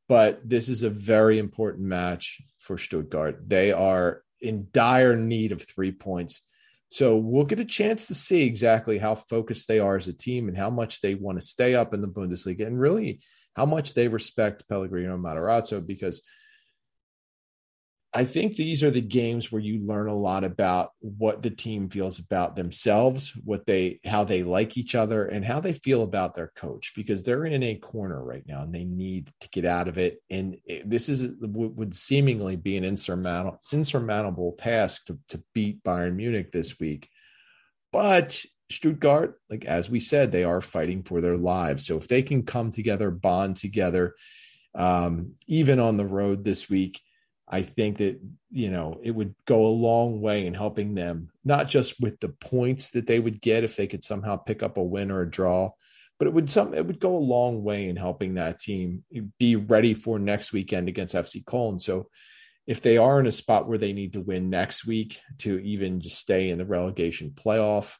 but 0.09 0.41
this 0.43 0.69
is 0.69 0.81
a 0.81 0.89
very 0.89 1.37
important 1.37 1.85
match 1.85 2.41
for 2.59 2.77
Stuttgart. 2.77 3.47
They 3.47 3.71
are 3.71 4.23
in 4.41 4.67
dire 4.71 5.15
need 5.15 5.51
of 5.51 5.61
three 5.61 5.91
points. 5.91 6.41
So 6.89 7.17
we'll 7.17 7.45
get 7.45 7.59
a 7.59 7.65
chance 7.65 8.07
to 8.07 8.15
see 8.15 8.43
exactly 8.43 8.97
how 8.97 9.15
focused 9.15 9.67
they 9.67 9.79
are 9.79 9.97
as 9.97 10.07
a 10.07 10.13
team 10.13 10.47
and 10.47 10.57
how 10.57 10.69
much 10.69 11.01
they 11.01 11.15
want 11.15 11.39
to 11.39 11.45
stay 11.45 11.75
up 11.75 11.93
in 11.93 12.01
the 12.01 12.07
Bundesliga 12.07 12.65
and 12.65 12.79
really 12.79 13.19
how 13.57 13.65
much 13.65 13.93
they 13.93 14.07
respect 14.07 14.69
Pellegrino 14.69 15.17
Matarazzo 15.17 15.85
because– 15.85 16.21
I 18.13 18.23
think 18.23 18.55
these 18.55 18.83
are 18.83 18.89
the 18.89 18.99
games 18.99 19.51
where 19.51 19.61
you 19.61 19.85
learn 19.85 20.07
a 20.07 20.15
lot 20.15 20.43
about 20.43 20.93
what 21.01 21.43
the 21.43 21.51
team 21.51 21.87
feels 21.87 22.17
about 22.17 22.55
themselves, 22.55 23.31
what 23.43 23.67
they 23.67 23.99
how 24.05 24.23
they 24.23 24.41
like 24.41 24.75
each 24.75 24.95
other 24.95 25.27
and 25.27 25.45
how 25.45 25.59
they 25.59 25.73
feel 25.73 26.01
about 26.01 26.33
their 26.33 26.51
coach 26.55 26.93
because 26.95 27.21
they're 27.21 27.45
in 27.45 27.61
a 27.61 27.75
corner 27.75 28.23
right 28.23 28.43
now 28.47 28.63
and 28.63 28.73
they 28.73 28.85
need 28.85 29.31
to 29.41 29.49
get 29.49 29.65
out 29.65 29.87
of 29.87 29.99
it 29.99 30.21
and 30.31 30.57
this 30.83 31.09
is 31.09 31.33
would 31.41 31.95
seemingly 31.95 32.55
be 32.55 32.75
an 32.75 32.85
insurmountable 32.85 33.59
insurmountable 33.71 34.53
task 34.53 35.05
to 35.05 35.19
to 35.29 35.43
beat 35.53 35.83
Bayern 35.83 36.15
Munich 36.15 36.51
this 36.51 36.79
week. 36.79 37.09
But 37.91 38.43
Stuttgart, 38.69 39.39
like 39.49 39.65
as 39.65 39.89
we 39.89 39.99
said, 39.99 40.31
they 40.31 40.43
are 40.43 40.61
fighting 40.61 41.03
for 41.03 41.21
their 41.21 41.37
lives. 41.37 41.85
So 41.85 41.97
if 41.97 42.07
they 42.07 42.21
can 42.21 42.43
come 42.43 42.71
together, 42.71 43.11
bond 43.11 43.57
together, 43.57 44.15
um, 44.75 45.33
even 45.47 45.79
on 45.79 45.97
the 45.97 46.05
road 46.05 46.43
this 46.43 46.69
week, 46.69 47.01
I 47.49 47.61
think 47.61 47.97
that 47.97 48.19
you 48.51 48.69
know 48.69 48.99
it 49.01 49.11
would 49.11 49.33
go 49.45 49.65
a 49.65 49.69
long 49.69 50.19
way 50.19 50.45
in 50.45 50.53
helping 50.53 50.95
them, 50.95 51.29
not 51.45 51.69
just 51.69 51.99
with 51.99 52.19
the 52.19 52.29
points 52.29 52.91
that 52.91 53.07
they 53.07 53.19
would 53.19 53.41
get 53.41 53.63
if 53.63 53.75
they 53.75 53.87
could 53.87 54.03
somehow 54.03 54.35
pick 54.35 54.61
up 54.61 54.77
a 54.77 54.83
win 54.83 55.11
or 55.11 55.21
a 55.21 55.29
draw, 55.29 55.71
but 56.19 56.27
it 56.27 56.33
would 56.33 56.51
some 56.51 56.73
it 56.73 56.85
would 56.85 56.99
go 56.99 57.15
a 57.15 57.19
long 57.19 57.63
way 57.63 57.87
in 57.87 57.95
helping 57.95 58.33
that 58.33 58.59
team 58.59 59.03
be 59.39 59.55
ready 59.55 59.93
for 59.93 60.19
next 60.19 60.51
weekend 60.51 60.89
against 60.89 61.15
FC 61.15 61.45
Cologne. 61.45 61.79
So 61.79 62.09
if 62.65 62.81
they 62.81 62.97
are 62.97 63.19
in 63.21 63.27
a 63.27 63.31
spot 63.31 63.65
where 63.65 63.77
they 63.77 63.93
need 63.93 64.13
to 64.13 64.21
win 64.21 64.49
next 64.49 64.85
week 64.85 65.21
to 65.39 65.57
even 65.59 66.01
just 66.01 66.17
stay 66.17 66.49
in 66.49 66.57
the 66.57 66.65
relegation 66.65 67.31
playoff 67.33 67.95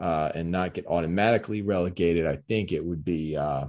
uh, 0.00 0.30
and 0.34 0.50
not 0.50 0.74
get 0.74 0.86
automatically 0.86 1.62
relegated, 1.62 2.26
I 2.26 2.36
think 2.48 2.72
it 2.72 2.84
would 2.84 3.04
be 3.04 3.36
uh, 3.36 3.66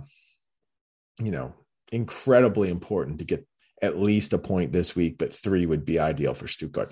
you 1.19 1.31
know 1.31 1.53
incredibly 1.91 2.69
important 2.69 3.19
to 3.19 3.25
get 3.25 3.47
at 3.81 3.99
least 3.99 4.33
a 4.33 4.37
point 4.37 4.71
this 4.71 4.95
week, 4.95 5.17
but 5.17 5.33
three 5.33 5.65
would 5.65 5.85
be 5.85 5.99
ideal 5.99 6.33
for 6.33 6.47
Stuttgart. 6.47 6.91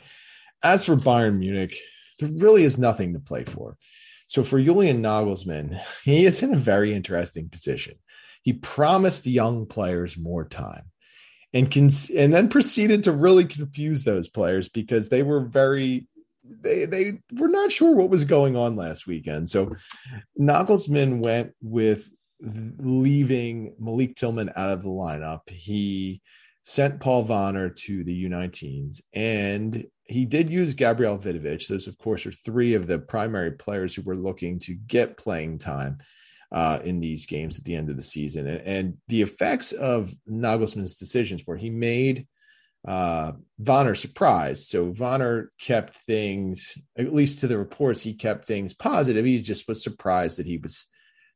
As 0.64 0.86
for 0.86 0.96
Bayern 0.96 1.40
Munich, 1.40 1.76
there 2.20 2.30
really 2.30 2.64
is 2.64 2.78
nothing 2.78 3.14
to 3.14 3.20
play 3.20 3.44
for. 3.44 3.78
So 4.28 4.44
for 4.44 4.62
Julian 4.62 5.02
Nagelsmann, 5.02 5.80
he 6.04 6.26
is 6.26 6.44
in 6.44 6.54
a 6.54 6.58
very 6.58 6.94
interesting 6.94 7.50
position. 7.50 7.96
He 8.44 8.54
promised 8.54 9.26
young 9.26 9.66
players 9.66 10.18
more 10.18 10.46
time 10.46 10.92
and 11.54 11.70
can, 11.70 11.90
and 12.16 12.34
then 12.34 12.50
proceeded 12.50 13.06
to 13.06 13.12
really 13.12 13.46
confuse 13.46 14.04
those 14.04 14.28
players 14.28 14.70
because 14.70 15.10
they 15.10 15.24
were 15.24 15.42
very 15.42 16.08
they 16.44 16.86
they 16.86 17.20
were 17.34 17.48
not 17.48 17.72
sure 17.72 17.96
what 17.96 18.10
was 18.10 18.26
going 18.26 18.56
on 18.56 18.76
last 18.76 19.08
weekend. 19.08 19.50
So 19.50 19.76
Nagelsmann 20.40 21.20
went 21.20 21.54
with 21.62 22.10
leaving 22.42 23.76
Malik 23.80 24.16
Tillman 24.16 24.52
out 24.56 24.70
of 24.70 24.84
the 24.84 24.90
lineup. 24.90 25.50
He 25.50 26.22
sent 26.64 27.00
Paul 27.00 27.24
Wanner 27.24 27.70
to 27.70 28.04
the 28.04 28.26
U19s, 28.26 29.02
and 29.14 29.86
he 30.06 30.26
did 30.26 30.50
use 30.50 30.74
Gabriel 30.74 31.18
Vidovic. 31.18 31.68
Those, 31.68 31.88
of 31.88 31.98
course, 31.98 32.26
are 32.26 32.32
three 32.32 32.74
of 32.74 32.88
the 32.88 33.00
primary 33.00 33.52
players 33.52 33.96
who 33.96 34.02
were 34.02 34.16
looking 34.16 34.60
to 34.60 34.74
get 34.74 35.18
playing 35.18 35.60
time 35.60 36.00
uh, 36.52 36.80
in 36.84 37.00
these 37.00 37.26
games 37.26 37.58
at 37.58 37.64
the 37.64 37.76
end 37.76 37.90
of 37.90 37.98
the 37.98 38.04
season. 38.04 38.48
And, 38.48 38.62
and, 38.62 38.98
the 39.08 39.22
effects 39.22 39.72
of 39.72 40.14
Nagelsmann's 40.30 40.96
decisions 40.96 41.42
where 41.46 41.58
he 41.58 41.70
made 41.70 42.28
uh, 42.88 43.34
Wanner 43.58 43.96
surprised. 43.96 44.68
So 44.68 44.94
Wanner 44.98 45.52
kept 45.60 45.96
things, 45.96 46.78
at 46.98 47.14
least 47.14 47.40
to 47.40 47.48
the 47.48 47.58
reports, 47.58 48.02
he 48.02 48.14
kept 48.14 48.46
things 48.46 48.74
positive. 48.74 49.26
He 49.26 49.42
just 49.42 49.68
was 49.68 49.84
surprised 49.84 50.38
that 50.38 50.46
he 50.46 50.58
was 50.58 50.88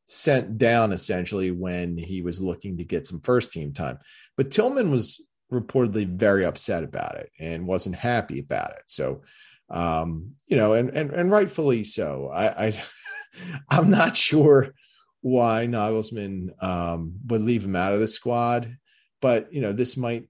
sent 0.06 0.58
down 0.58 0.94
essentially 0.94 1.52
when 1.52 1.98
he 1.98 2.22
was 2.22 2.40
looking 2.40 2.78
to 2.78 2.84
get 2.84 3.08
some 3.08 3.22
first 3.22 3.52
team 3.52 3.74
time. 3.74 4.00
But 4.36 4.52
Tillman 4.52 4.92
was 4.92 5.22
reportedly 5.52 6.08
very 6.08 6.46
upset 6.46 6.84
about 6.84 7.16
it 7.16 7.32
and 7.40 7.68
wasn't 7.68 7.96
happy 7.96 8.40
about 8.40 8.72
it. 8.72 8.84
So, 8.88 9.22
um, 9.70 10.32
you 10.48 10.58
know, 10.58 10.74
and 10.74 10.90
and 10.90 11.12
and 11.12 11.32
rightfully 11.32 11.84
so. 11.84 12.30
I, 12.34 12.68
I 12.68 12.84
I'm 13.70 13.90
not 13.90 14.18
sure 14.18 14.74
why 15.22 15.68
Nagelsmann 15.68 16.64
um, 16.64 17.14
would 17.28 17.42
leave 17.42 17.66
him 17.66 17.76
out 17.76 17.94
of 17.94 18.00
the 18.00 18.08
squad, 18.08 18.78
but 19.22 19.52
you 19.54 19.62
know, 19.62 19.74
this 19.74 19.98
might 19.98 20.30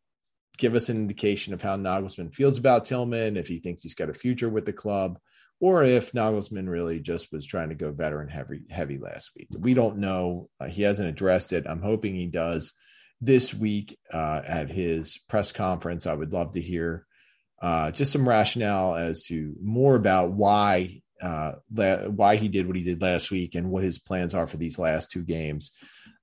give 0.58 0.76
us 0.76 0.90
an 0.90 0.98
indication 0.98 1.54
of 1.54 1.62
how 1.62 1.78
Nagelsmann 1.78 2.34
feels 2.34 2.58
about 2.58 2.86
Tillman, 2.86 3.38
if 3.38 3.48
he 3.48 3.60
thinks 3.60 3.84
he's 3.84 3.94
got 3.94 4.10
a 4.10 4.14
future 4.14 4.50
with 4.50 4.66
the 4.66 4.74
club 4.74 5.20
or 5.60 5.84
if 5.84 6.12
Nagelsmann 6.12 6.70
really 6.70 7.00
just 7.00 7.32
was 7.32 7.46
trying 7.46 7.70
to 7.70 7.76
go 7.76 7.92
veteran 7.92 8.30
heavy 8.30 8.62
heavy 8.70 8.98
last 8.98 9.32
week. 9.36 9.48
We 9.52 9.74
don't 9.74 9.98
know. 9.98 10.50
Uh, 10.60 10.68
he 10.68 10.84
hasn't 10.84 11.10
addressed 11.10 11.54
it. 11.54 11.66
I'm 11.68 11.82
hoping 11.82 12.16
he 12.16 12.28
does 12.28 12.74
this 13.20 13.54
week 13.54 13.98
uh, 14.14 14.42
at 14.46 14.70
his 14.70 15.18
press 15.28 15.52
conference. 15.52 16.06
I 16.06 16.14
would 16.14 16.32
love 16.32 16.54
to 16.54 16.62
hear 16.62 17.06
uh, 17.62 17.92
just 17.92 18.12
some 18.12 18.30
rationale 18.30 18.96
as 18.96 19.26
to 19.26 19.56
more 19.62 19.96
about 19.96 20.32
why 20.32 21.02
uh, 21.20 21.54
why 21.72 22.36
he 22.36 22.48
did 22.48 22.68
what 22.68 22.76
he 22.76 22.84
did 22.84 23.02
last 23.02 23.32
week 23.32 23.56
and 23.56 23.72
what 23.72 23.84
his 23.84 23.98
plans 23.98 24.36
are 24.36 24.46
for 24.46 24.58
these 24.58 24.78
last 24.78 25.10
two 25.10 25.24
games. 25.24 25.72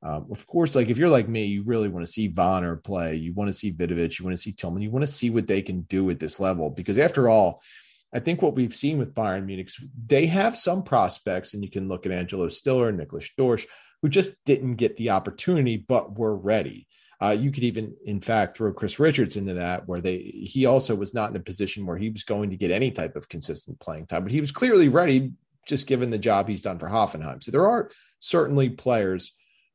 Um, 0.05 0.27
of 0.31 0.47
course, 0.47 0.75
like 0.75 0.91
if 0.91 0.99
you're 0.99 1.09
like 1.09 1.29
me, 1.29 1.47
you 1.47 1.63
really 1.63 1.89
want 1.89 2.05
to 2.05 2.13
see 2.13 2.29
Wanner 2.29 2.77
play. 2.77 3.17
You 3.17 3.33
want 3.33 3.49
to 3.49 3.55
see 3.55 3.73
Vidovic. 3.73 4.19
You 4.19 4.27
want 4.27 4.37
to 4.37 4.43
see 4.43 4.53
Tillman. 4.53 4.83
You 4.83 4.91
want 4.91 5.05
to 5.05 5.11
see 5.11 5.31
what 5.31 5.47
they 5.47 5.63
can 5.63 5.83
do 5.83 6.11
at 6.11 6.21
this 6.21 6.39
level 6.39 6.69
because 6.69 6.99
after 6.99 7.29
all, 7.29 7.63
I 8.15 8.21
think 8.21 8.43
what 8.43 8.55
we've 8.55 8.75
seen 8.75 8.99
with 8.99 9.15
Bayern 9.15 9.47
Munich, 9.47 9.71
they 10.07 10.27
have 10.27 10.57
some 10.57 10.85
prospects, 10.85 11.53
and 11.53 11.65
you 11.65 11.71
can 11.71 11.89
look 11.89 12.07
at 12.07 12.13
Angelo 12.13 12.49
Stiller 12.49 12.89
and 12.89 13.01
Niklas 13.01 13.31
Dorsch, 13.37 13.65
who 14.03 14.09
just 14.09 14.37
didn't 14.45 14.77
get 14.77 14.97
the 14.97 15.11
opportunity, 15.11 15.77
but 15.77 16.17
were 16.17 16.37
ready. 16.37 16.87
Uh, 17.21 17.31
you 17.31 17.51
could 17.51 17.65
even, 17.65 17.95
in 18.05 18.21
fact, 18.21 18.57
throw 18.57 18.73
Chris 18.73 19.01
Richards 19.01 19.37
into 19.37 19.55
that, 19.55 19.89
where 19.89 20.01
they 20.01 20.19
he 20.19 20.67
also 20.67 20.95
was 20.95 21.15
not 21.15 21.31
in 21.31 21.37
a 21.37 21.41
position 21.41 21.87
where 21.87 21.97
he 21.97 22.11
was 22.11 22.23
going 22.23 22.51
to 22.51 22.57
get 22.57 22.71
any 22.71 22.91
type 22.91 23.17
of 23.17 23.29
consistent 23.29 23.81
playing 23.81 24.07
time, 24.07 24.23
but 24.23 24.33
he 24.33 24.41
was 24.41 24.53
clearly 24.53 24.89
ready, 24.89 25.33
just 25.67 25.87
given 25.87 26.11
the 26.11 26.19
job 26.19 26.47
he's 26.47 26.63
done 26.63 26.79
for 26.79 26.89
Hoffenheim. 26.89 27.43
So 27.43 27.51
there 27.51 27.67
are 27.67 27.91
certainly 28.21 28.69
players 28.69 29.33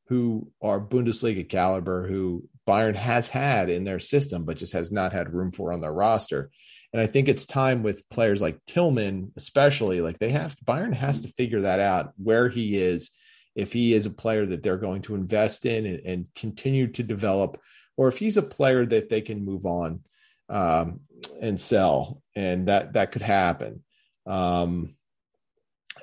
who 0.10 0.52
are 0.60 0.82
Bundesliga 0.82 1.48
caliber 1.48 2.08
who 2.08 2.44
Bayern 2.68 2.96
has 2.96 3.30
had 3.30 3.70
in 3.70 3.84
their 3.84 4.00
system, 4.00 4.44
but 4.44 4.58
just 4.58 4.74
has 4.74 4.92
not 4.92 5.14
had 5.14 5.34
room 5.34 5.52
for 5.52 5.72
on 5.72 5.82
their 5.82 5.94
roster. 5.94 6.50
And 6.92 7.02
I 7.02 7.06
think 7.06 7.28
it's 7.28 7.46
time 7.46 7.84
with 7.84 8.08
players 8.10 8.42
like 8.42 8.60
Tillman, 8.66 9.32
especially, 9.38 10.02
like 10.02 10.18
they 10.18 10.32
have 10.32 10.56
Bayern 10.66 10.94
has 10.94 11.22
to 11.22 11.28
figure 11.30 11.62
that 11.62 11.80
out 11.80 12.14
where 12.18 12.50
he 12.50 12.82
is, 12.82 13.12
if 13.56 13.72
he 13.72 13.94
is 13.94 14.08
a 14.08 14.12
player 14.12 14.48
that 14.48 14.64
they're 14.64 14.78
going 14.78 15.04
to 15.04 15.14
invest 15.14 15.68
in 15.68 15.86
and, 15.86 16.00
and 16.06 16.26
continue 16.36 16.88
to 16.88 17.04
develop, 17.04 17.62
or 17.96 18.08
if 18.08 18.18
he's 18.18 18.38
a 18.38 18.42
player 18.42 18.88
that 18.88 19.10
they 19.10 19.22
can 19.22 19.46
move 19.46 19.68
on 19.68 20.02
um, 20.50 21.02
and 21.40 21.62
sell, 21.62 22.24
and 22.36 22.68
that 22.68 22.94
that 22.94 23.12
could 23.12 23.22
happen. 23.22 23.84
Um, 24.26 24.96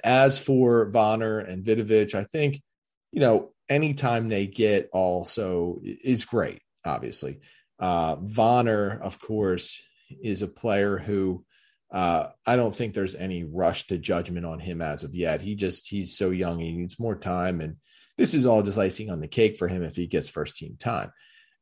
as 0.05 0.39
for 0.39 0.89
Wanner 0.91 1.41
and 1.41 1.65
Vidovic, 1.65 2.15
I 2.15 2.23
think 2.23 2.63
you 3.11 3.21
know 3.21 3.51
anytime 3.69 4.29
they 4.29 4.47
get 4.47 4.91
also 4.93 5.81
is 5.83 6.25
great. 6.25 6.63
Obviously, 6.85 7.41
uh, 7.79 8.17
Wanner, 8.19 9.01
of 9.03 9.21
course, 9.21 9.83
is 10.23 10.43
a 10.43 10.49
player 10.49 10.99
who 10.99 11.45
uh, 11.93 12.29
I 12.45 12.57
don't 12.57 12.75
think 12.75 12.95
there's 12.95 13.15
any 13.15 13.45
rush 13.45 13.87
to 13.89 13.99
judgment 13.99 14.45
on 14.45 14.59
him 14.59 14.83
as 14.83 15.05
of 15.05 15.15
yet. 15.15 15.41
He 15.41 15.55
just 15.55 15.87
he's 15.89 16.17
so 16.17 16.31
young, 16.31 16.59
he 16.59 16.73
needs 16.73 16.99
more 16.99 17.17
time, 17.17 17.61
and 17.61 17.77
this 18.17 18.35
is 18.35 18.47
all 18.47 18.63
just 18.63 18.79
icing 18.79 19.11
on 19.11 19.21
the 19.21 19.29
cake 19.29 19.57
for 19.57 19.69
him 19.69 19.83
if 19.83 19.95
he 19.95 20.07
gets 20.07 20.29
first 20.29 20.57
team 20.57 20.77
time. 20.79 21.13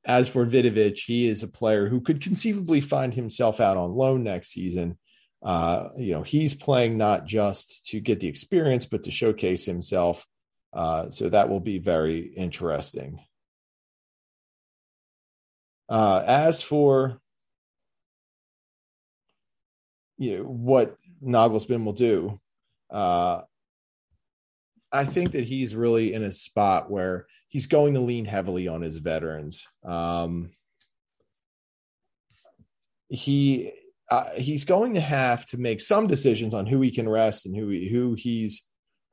As 0.06 0.28
for 0.28 0.46
Vidovic, 0.46 0.99
he 0.99 1.28
is 1.28 1.42
a 1.42 1.49
player 1.49 1.88
who 1.88 2.00
could 2.00 2.20
conceivably 2.20 2.80
find 2.80 3.12
himself 3.12 3.61
out 3.61 3.76
on 3.76 3.94
loan 3.94 4.23
next 4.23 4.50
season. 4.50 4.99
Uh, 5.42 5.88
you 5.96 6.12
know, 6.12 6.23
he's 6.23 6.54
playing 6.54 6.96
not 6.96 7.26
just 7.26 7.87
to 7.87 8.00
get 8.00 8.20
the 8.20 8.28
experience, 8.28 8.87
but 8.87 9.04
to 9.04 9.11
showcase 9.11 9.64
himself. 9.64 10.26
Uh, 10.75 11.09
so 11.11 11.28
that 11.28 11.49
will 11.49 11.61
be 11.61 11.78
very 11.78 12.19
interesting. 12.19 13.21
Uh, 15.88 16.25
as 16.26 16.62
for 16.62 17.21
you 20.19 20.38
know 20.38 20.45
what 20.45 20.97
Nagelsmann 21.23 21.85
will 21.85 21.93
do. 21.93 22.40
Uh, 22.90 23.43
I 24.93 25.04
think 25.04 25.33
that 25.33 25.45
he's 25.45 25.75
really 25.75 26.12
in 26.12 26.23
a 26.23 26.31
spot 26.31 26.90
where 26.90 27.26
he's 27.49 27.66
going 27.66 27.95
to 27.95 28.00
lean 28.00 28.25
heavily 28.25 28.69
on 28.69 28.83
his 28.83 28.99
veterans. 28.99 29.64
Um, 29.85 30.50
he 33.09 33.73
uh, 34.11 34.31
he's 34.35 34.64
going 34.64 34.95
to 34.95 35.00
have 35.00 35.47
to 35.47 35.59
make 35.59 35.81
some 35.81 36.07
decisions 36.07 36.54
on 36.54 36.66
who 36.66 36.81
he 36.81 36.90
can 36.90 37.09
rest 37.09 37.47
and 37.47 37.57
who 37.57 37.69
he, 37.69 37.88
who 37.88 38.14
he's 38.14 38.62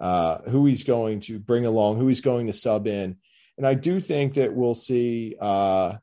uh, 0.01 0.39
who 0.49 0.65
he's 0.65 0.83
going 0.83 1.21
to 1.21 1.39
bring 1.39 1.65
along, 1.65 1.97
who 1.97 2.07
he's 2.07 2.21
going 2.21 2.47
to 2.47 2.53
sub 2.53 2.87
in. 2.87 3.15
And 3.57 3.65
I 3.65 3.75
do 3.75 3.99
think 4.01 4.33
that 4.33 4.53
we'll 4.53 4.75
see 4.75 5.35
uh, 5.39 5.97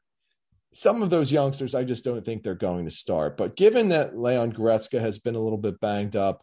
some 0.72 1.02
of 1.02 1.10
those 1.10 1.32
youngsters, 1.32 1.74
I 1.74 1.84
just 1.84 2.04
don't 2.04 2.24
think 2.24 2.42
they're 2.42 2.54
going 2.54 2.84
to 2.84 2.90
start. 2.90 3.36
But 3.36 3.56
given 3.56 3.88
that 3.88 4.16
Leon 4.16 4.52
Goretzka 4.52 5.00
has 5.00 5.18
been 5.18 5.34
a 5.34 5.42
little 5.42 5.58
bit 5.58 5.80
banged 5.80 6.16
up, 6.16 6.42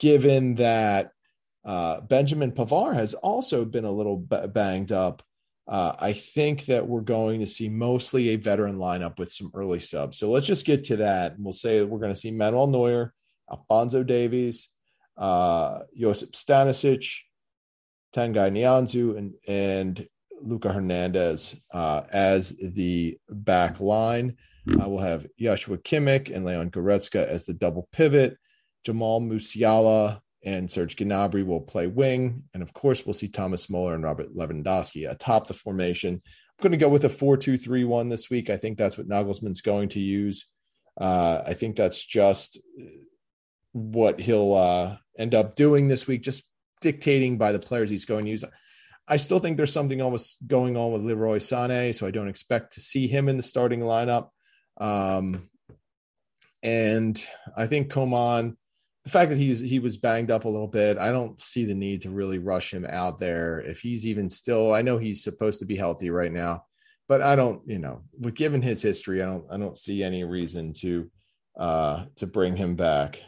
given 0.00 0.56
that 0.56 1.12
uh, 1.64 2.00
Benjamin 2.00 2.52
Pavard 2.52 2.94
has 2.94 3.14
also 3.14 3.64
been 3.64 3.84
a 3.84 3.92
little 3.92 4.16
b- 4.16 4.48
banged 4.48 4.90
up, 4.90 5.22
Uh, 5.66 5.96
I 6.10 6.12
think 6.12 6.66
that 6.66 6.86
we're 6.86 7.08
going 7.16 7.40
to 7.40 7.46
see 7.46 7.70
mostly 7.70 8.28
a 8.28 8.36
veteran 8.36 8.76
lineup 8.76 9.18
with 9.18 9.32
some 9.32 9.50
early 9.54 9.80
subs. 9.80 10.18
So 10.18 10.28
let's 10.28 10.46
just 10.46 10.66
get 10.66 10.84
to 10.84 10.96
that. 10.96 11.32
And 11.32 11.40
we'll 11.42 11.56
say 11.56 11.82
we're 11.82 12.04
going 12.04 12.12
to 12.12 12.20
see 12.20 12.30
Manuel 12.30 12.68
Neuer, 12.68 13.14
Alphonso 13.48 14.02
Davies, 14.04 14.68
uh, 15.16 15.80
Josip 15.96 16.32
Stanisic, 16.32 17.06
Tanguy 18.14 18.50
Nianzou, 18.50 19.16
and, 19.16 19.34
and 19.46 20.08
Luca 20.42 20.72
Hernandez 20.72 21.56
uh, 21.72 22.02
as 22.12 22.50
the 22.50 23.18
back 23.28 23.80
line. 23.80 24.36
Uh, 24.70 24.88
we'll 24.88 25.04
have 25.04 25.26
Joshua 25.38 25.78
Kimmich 25.78 26.34
and 26.34 26.44
Leon 26.44 26.70
Goretzka 26.70 27.26
as 27.26 27.44
the 27.44 27.52
double 27.52 27.88
pivot. 27.92 28.36
Jamal 28.84 29.20
Musiala 29.20 30.20
and 30.44 30.70
Serge 30.70 30.96
Gnabry 30.96 31.44
will 31.44 31.60
play 31.60 31.86
wing. 31.86 32.44
And 32.52 32.62
of 32.62 32.72
course, 32.72 33.04
we'll 33.04 33.14
see 33.14 33.28
Thomas 33.28 33.68
Muller 33.70 33.94
and 33.94 34.04
Robert 34.04 34.34
Lewandowski 34.34 35.10
atop 35.10 35.46
the 35.46 35.54
formation. 35.54 36.14
I'm 36.14 36.62
going 36.62 36.72
to 36.72 36.78
go 36.78 36.88
with 36.88 37.04
a 37.04 37.08
4 37.08 37.36
2 37.36 37.58
3 37.58 37.84
1 37.84 38.08
this 38.08 38.30
week. 38.30 38.50
I 38.50 38.56
think 38.56 38.78
that's 38.78 38.96
what 38.96 39.08
Nagelsmann's 39.08 39.60
going 39.60 39.88
to 39.90 40.00
use. 40.00 40.46
Uh, 41.00 41.42
I 41.44 41.54
think 41.54 41.76
that's 41.76 42.04
just 42.04 42.58
what 43.74 44.20
he'll 44.20 44.54
uh, 44.54 44.96
end 45.18 45.34
up 45.34 45.56
doing 45.56 45.88
this 45.88 46.06
week, 46.06 46.22
just 46.22 46.44
dictating 46.80 47.38
by 47.38 47.50
the 47.50 47.58
players 47.58 47.90
he's 47.90 48.04
going 48.04 48.24
to 48.24 48.30
use. 48.30 48.44
I 49.06 49.18
still 49.18 49.40
think 49.40 49.56
there's 49.56 49.72
something 49.72 50.00
almost 50.00 50.38
going 50.46 50.76
on 50.76 50.92
with 50.92 51.02
Leroy 51.02 51.38
Sané, 51.38 51.94
so 51.94 52.06
I 52.06 52.12
don't 52.12 52.28
expect 52.28 52.74
to 52.74 52.80
see 52.80 53.08
him 53.08 53.28
in 53.28 53.36
the 53.36 53.42
starting 53.42 53.80
lineup. 53.80 54.28
Um, 54.78 55.50
and 56.62 57.22
I 57.56 57.66
think 57.66 57.90
Coman, 57.90 58.56
the 59.02 59.10
fact 59.10 59.30
that 59.30 59.38
he's 59.38 59.58
he 59.58 59.80
was 59.80 59.98
banged 59.98 60.30
up 60.30 60.44
a 60.44 60.48
little 60.48 60.68
bit, 60.68 60.96
I 60.96 61.10
don't 61.10 61.40
see 61.42 61.64
the 61.64 61.74
need 61.74 62.02
to 62.02 62.10
really 62.10 62.38
rush 62.38 62.72
him 62.72 62.86
out 62.88 63.18
there. 63.18 63.60
If 63.60 63.80
he's 63.80 64.06
even 64.06 64.30
still, 64.30 64.72
I 64.72 64.82
know 64.82 64.98
he's 64.98 65.24
supposed 65.24 65.58
to 65.60 65.66
be 65.66 65.76
healthy 65.76 66.10
right 66.10 66.32
now, 66.32 66.64
but 67.08 67.20
I 67.20 67.36
don't, 67.36 67.60
you 67.66 67.80
know, 67.80 68.02
given 68.32 68.62
his 68.62 68.80
history, 68.80 69.20
I 69.20 69.26
don't 69.26 69.44
I 69.50 69.58
don't 69.58 69.76
see 69.76 70.02
any 70.02 70.22
reason 70.22 70.72
to 70.74 71.10
uh 71.58 72.04
to 72.16 72.26
bring 72.26 72.56
him 72.56 72.76
back 72.76 73.20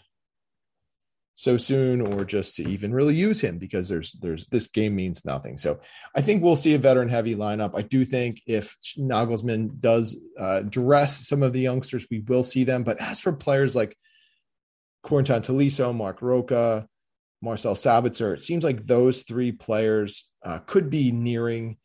so 1.36 1.58
soon 1.58 2.00
or 2.00 2.24
just 2.24 2.56
to 2.56 2.66
even 2.66 2.94
really 2.94 3.14
use 3.14 3.42
him 3.42 3.58
because 3.58 3.88
there's 3.88 4.12
there's 4.22 4.46
this 4.46 4.68
game 4.68 4.96
means 4.96 5.24
nothing. 5.26 5.58
So 5.58 5.78
I 6.14 6.22
think 6.22 6.42
we'll 6.42 6.56
see 6.56 6.72
a 6.72 6.78
veteran 6.78 7.10
heavy 7.10 7.36
lineup. 7.36 7.72
I 7.74 7.82
do 7.82 8.06
think 8.06 8.40
if 8.46 8.74
Nagelsmann 8.98 9.78
does 9.78 10.18
uh, 10.38 10.60
dress 10.60 11.28
some 11.28 11.42
of 11.42 11.52
the 11.52 11.60
youngsters, 11.60 12.06
we 12.10 12.20
will 12.20 12.42
see 12.42 12.64
them. 12.64 12.84
But 12.84 12.98
as 13.02 13.20
for 13.20 13.34
players 13.34 13.76
like 13.76 13.98
Corentin 15.04 15.42
Tolisso, 15.42 15.94
Marc 15.94 16.22
Roca, 16.22 16.88
Marcel 17.42 17.74
Sabitzer, 17.74 18.34
it 18.34 18.42
seems 18.42 18.64
like 18.64 18.86
those 18.86 19.22
three 19.22 19.52
players 19.52 20.30
uh, 20.42 20.60
could 20.60 20.88
be 20.88 21.12
nearing 21.12 21.76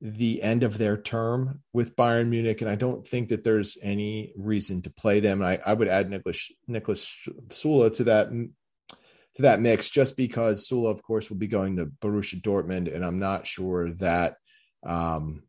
the 0.00 0.42
end 0.42 0.62
of 0.62 0.78
their 0.78 0.96
term 0.96 1.60
with 1.74 1.94
Bayern 1.94 2.28
Munich, 2.28 2.62
and 2.62 2.70
I 2.70 2.74
don't 2.74 3.06
think 3.06 3.28
that 3.28 3.44
there's 3.44 3.76
any 3.82 4.32
reason 4.34 4.80
to 4.82 4.90
play 4.90 5.20
them. 5.20 5.42
And 5.42 5.48
I, 5.48 5.58
I 5.64 5.74
would 5.74 5.88
add 5.88 6.08
Nicholas 6.08 6.50
Nicholas 6.66 7.14
Süle 7.48 7.92
to 7.94 8.04
that 8.04 8.30
to 9.36 9.42
that 9.42 9.60
mix 9.60 9.88
just 9.88 10.16
because 10.16 10.68
Süle, 10.68 10.90
of 10.90 11.02
course, 11.02 11.28
will 11.28 11.36
be 11.36 11.48
going 11.48 11.76
to 11.76 11.86
Borussia 11.86 12.40
Dortmund, 12.40 12.94
and 12.94 13.04
I'm 13.04 13.18
not 13.18 13.46
sure 13.46 13.92
that, 13.94 14.36
um, 14.86 15.42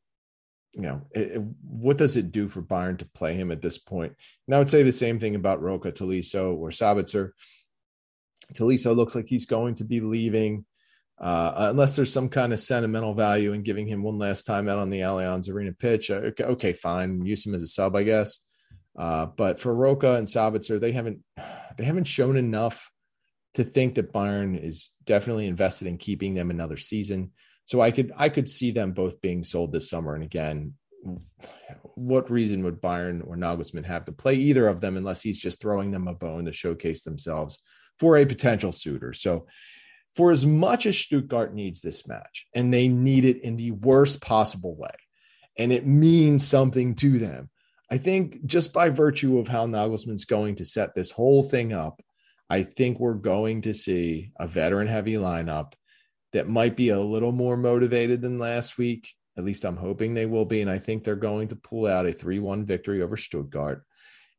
you 0.74 0.82
know, 0.82 1.02
it, 1.12 1.42
what 1.64 1.98
does 1.98 2.18
it 2.18 2.32
do 2.32 2.50
for 2.50 2.62
Bayern 2.62 2.98
to 3.00 3.10
play 3.14 3.36
him 3.36 3.52
at 3.52 3.62
this 3.62 3.78
point? 3.78 4.14
And 4.48 4.56
I 4.56 4.60
would 4.60 4.70
say 4.70 4.84
the 4.84 4.92
same 4.92 5.20
thing 5.20 5.36
about 5.36 5.62
Roca, 5.62 5.92
Tolisso, 5.92 6.56
or 6.56 6.70
Sabitzer. 6.70 7.32
Tolisso 8.54 8.96
looks 8.96 9.16
like 9.16 9.28
he's 9.28 9.46
going 9.46 9.76
to 9.76 9.84
be 9.84 10.02
leaving. 10.02 10.66
Uh, 11.18 11.70
unless 11.70 11.96
there's 11.96 12.12
some 12.12 12.28
kind 12.28 12.52
of 12.52 12.60
sentimental 12.60 13.14
value 13.14 13.54
in 13.54 13.64
giving 13.64 13.88
him 13.88 14.04
one 14.04 14.20
last 14.20 14.44
time 14.44 14.68
out 14.68 14.80
on 14.80 14.90
the 14.90 15.00
Allianz 15.00 15.50
Arena 15.50 15.72
pitch. 15.72 16.12
Uh, 16.12 16.16
okay, 16.16 16.44
okay, 16.44 16.74
fine, 16.74 17.26
use 17.26 17.46
him 17.46 17.54
as 17.54 17.62
a 17.62 17.68
sub, 17.68 17.96
I 17.96 18.04
guess. 18.04 18.42
Uh, 18.98 19.26
but 19.26 19.60
for 19.60 19.74
Roca 19.74 20.16
and 20.16 20.28
Sabitzer, 20.28 20.80
they 20.80 20.92
haven't 20.92 21.20
they 21.78 21.86
haven't 21.86 22.06
shown 22.06 22.36
enough 22.36 22.90
to 23.56 23.64
think 23.64 23.96
that 23.96 24.14
Bayern 24.14 24.62
is 24.62 24.92
definitely 25.06 25.48
invested 25.48 25.88
in 25.88 25.98
keeping 25.98 26.34
them 26.34 26.50
another 26.50 26.78
season. 26.78 27.32
So 27.66 27.82
I 27.82 27.92
could 27.92 28.12
I 28.16 28.30
could 28.30 28.50
see 28.50 28.72
them 28.72 28.92
both 28.92 29.22
being 29.22 29.44
sold 29.44 29.72
this 29.72 29.90
summer. 29.90 30.14
And 30.14 30.24
again, 30.24 30.74
what 31.96 32.30
reason 32.30 32.64
would 32.64 32.82
Bayern 32.82 33.26
or 33.26 33.36
Nagelsmann 33.36 33.86
have 33.86 34.06
to 34.06 34.12
play 34.12 34.36
either 34.36 34.68
of 34.68 34.82
them 34.82 34.98
unless 34.98 35.22
he's 35.22 35.38
just 35.38 35.62
throwing 35.62 35.92
them 35.92 36.08
a 36.08 36.14
bone 36.14 36.46
to 36.46 36.54
showcase 36.54 37.04
themselves 37.04 37.60
for 37.98 38.18
a 38.18 38.26
potential 38.26 38.72
suitor? 38.72 39.14
So 39.14 39.48
for 40.16 40.32
as 40.32 40.46
much 40.46 40.86
as 40.86 40.98
Stuttgart 40.98 41.54
needs 41.54 41.82
this 41.82 42.08
match, 42.08 42.48
and 42.54 42.74
they 42.74 42.88
need 42.88 43.26
it 43.26 43.42
in 43.42 43.58
the 43.58 43.72
worst 43.72 44.22
possible 44.22 44.76
way, 44.76 44.96
and 45.58 45.74
it 45.74 45.86
means 45.86 46.48
something 46.48 46.96
to 46.96 47.20
them. 47.20 47.50
I 47.92 47.98
think 47.98 48.46
just 48.46 48.74
by 48.74 48.90
virtue 48.90 49.40
of 49.40 49.48
how 49.48 49.68
Nagelsmann's 49.68 50.26
going 50.26 50.56
to 50.56 50.66
set 50.66 50.96
this 50.96 51.12
whole 51.12 51.44
thing 51.44 51.74
up, 51.74 52.02
I 52.50 52.64
think 52.64 53.00
we're 53.00 53.14
going 53.14 53.64
to 53.64 53.74
see 53.74 54.32
a 54.40 54.48
veteran 54.48 54.88
heavy 54.88 55.14
lineup 55.14 55.74
that 56.34 56.48
might 56.48 56.76
be 56.76 56.90
a 56.90 57.00
little 57.00 57.32
more 57.32 57.58
motivated 57.58 58.22
than 58.22 58.40
last 58.40 58.78
week. 58.78 59.14
At 59.38 59.46
least 59.46 59.66
I'm 59.66 59.78
hoping 59.78 60.14
they 60.14 60.26
will 60.26 60.46
be. 60.46 60.62
And 60.62 60.70
I 60.70 60.80
think 60.80 61.04
they're 61.04 61.16
going 61.16 61.50
to 61.50 61.56
pull 61.56 61.88
out 61.88 62.06
a 62.06 62.14
3 62.14 62.40
1 62.40 62.66
victory 62.66 63.02
over 63.02 63.18
Stuttgart. 63.18 63.84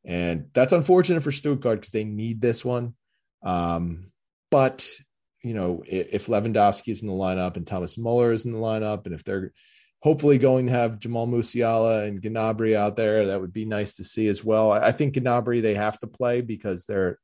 And 0.04 0.46
that's 0.52 0.72
unfortunate 0.72 1.22
for 1.22 1.32
Stuttgart 1.32 1.80
because 1.80 1.92
they 1.92 2.04
need 2.04 2.40
this 2.40 2.64
one. 2.64 2.94
Um, 3.42 4.12
but, 4.50 4.86
you 5.42 5.54
know, 5.54 5.82
if, 5.86 6.08
if 6.12 6.26
Lewandowski 6.26 6.88
is 6.88 7.02
in 7.02 7.08
the 7.08 7.14
lineup 7.14 7.56
and 7.56 7.66
Thomas 7.66 7.98
Muller 7.98 8.32
is 8.32 8.44
in 8.44 8.52
the 8.52 8.58
lineup, 8.58 9.06
and 9.06 9.14
if 9.14 9.24
they're 9.24 9.52
hopefully 10.00 10.38
going 10.38 10.66
to 10.66 10.72
have 10.72 11.00
Jamal 11.00 11.26
Musiala 11.26 12.06
and 12.06 12.22
Gnabry 12.22 12.76
out 12.76 12.96
there, 12.96 13.26
that 13.26 13.40
would 13.40 13.52
be 13.52 13.64
nice 13.64 13.94
to 13.94 14.04
see 14.04 14.28
as 14.28 14.44
well. 14.44 14.70
I, 14.70 14.92
think 14.92 15.14
Gnabry 15.14 15.60
they 15.60 15.74
have 15.74 15.98
to 16.00 16.06
play 16.06 16.40
because 16.40 16.84
they're 16.84 17.18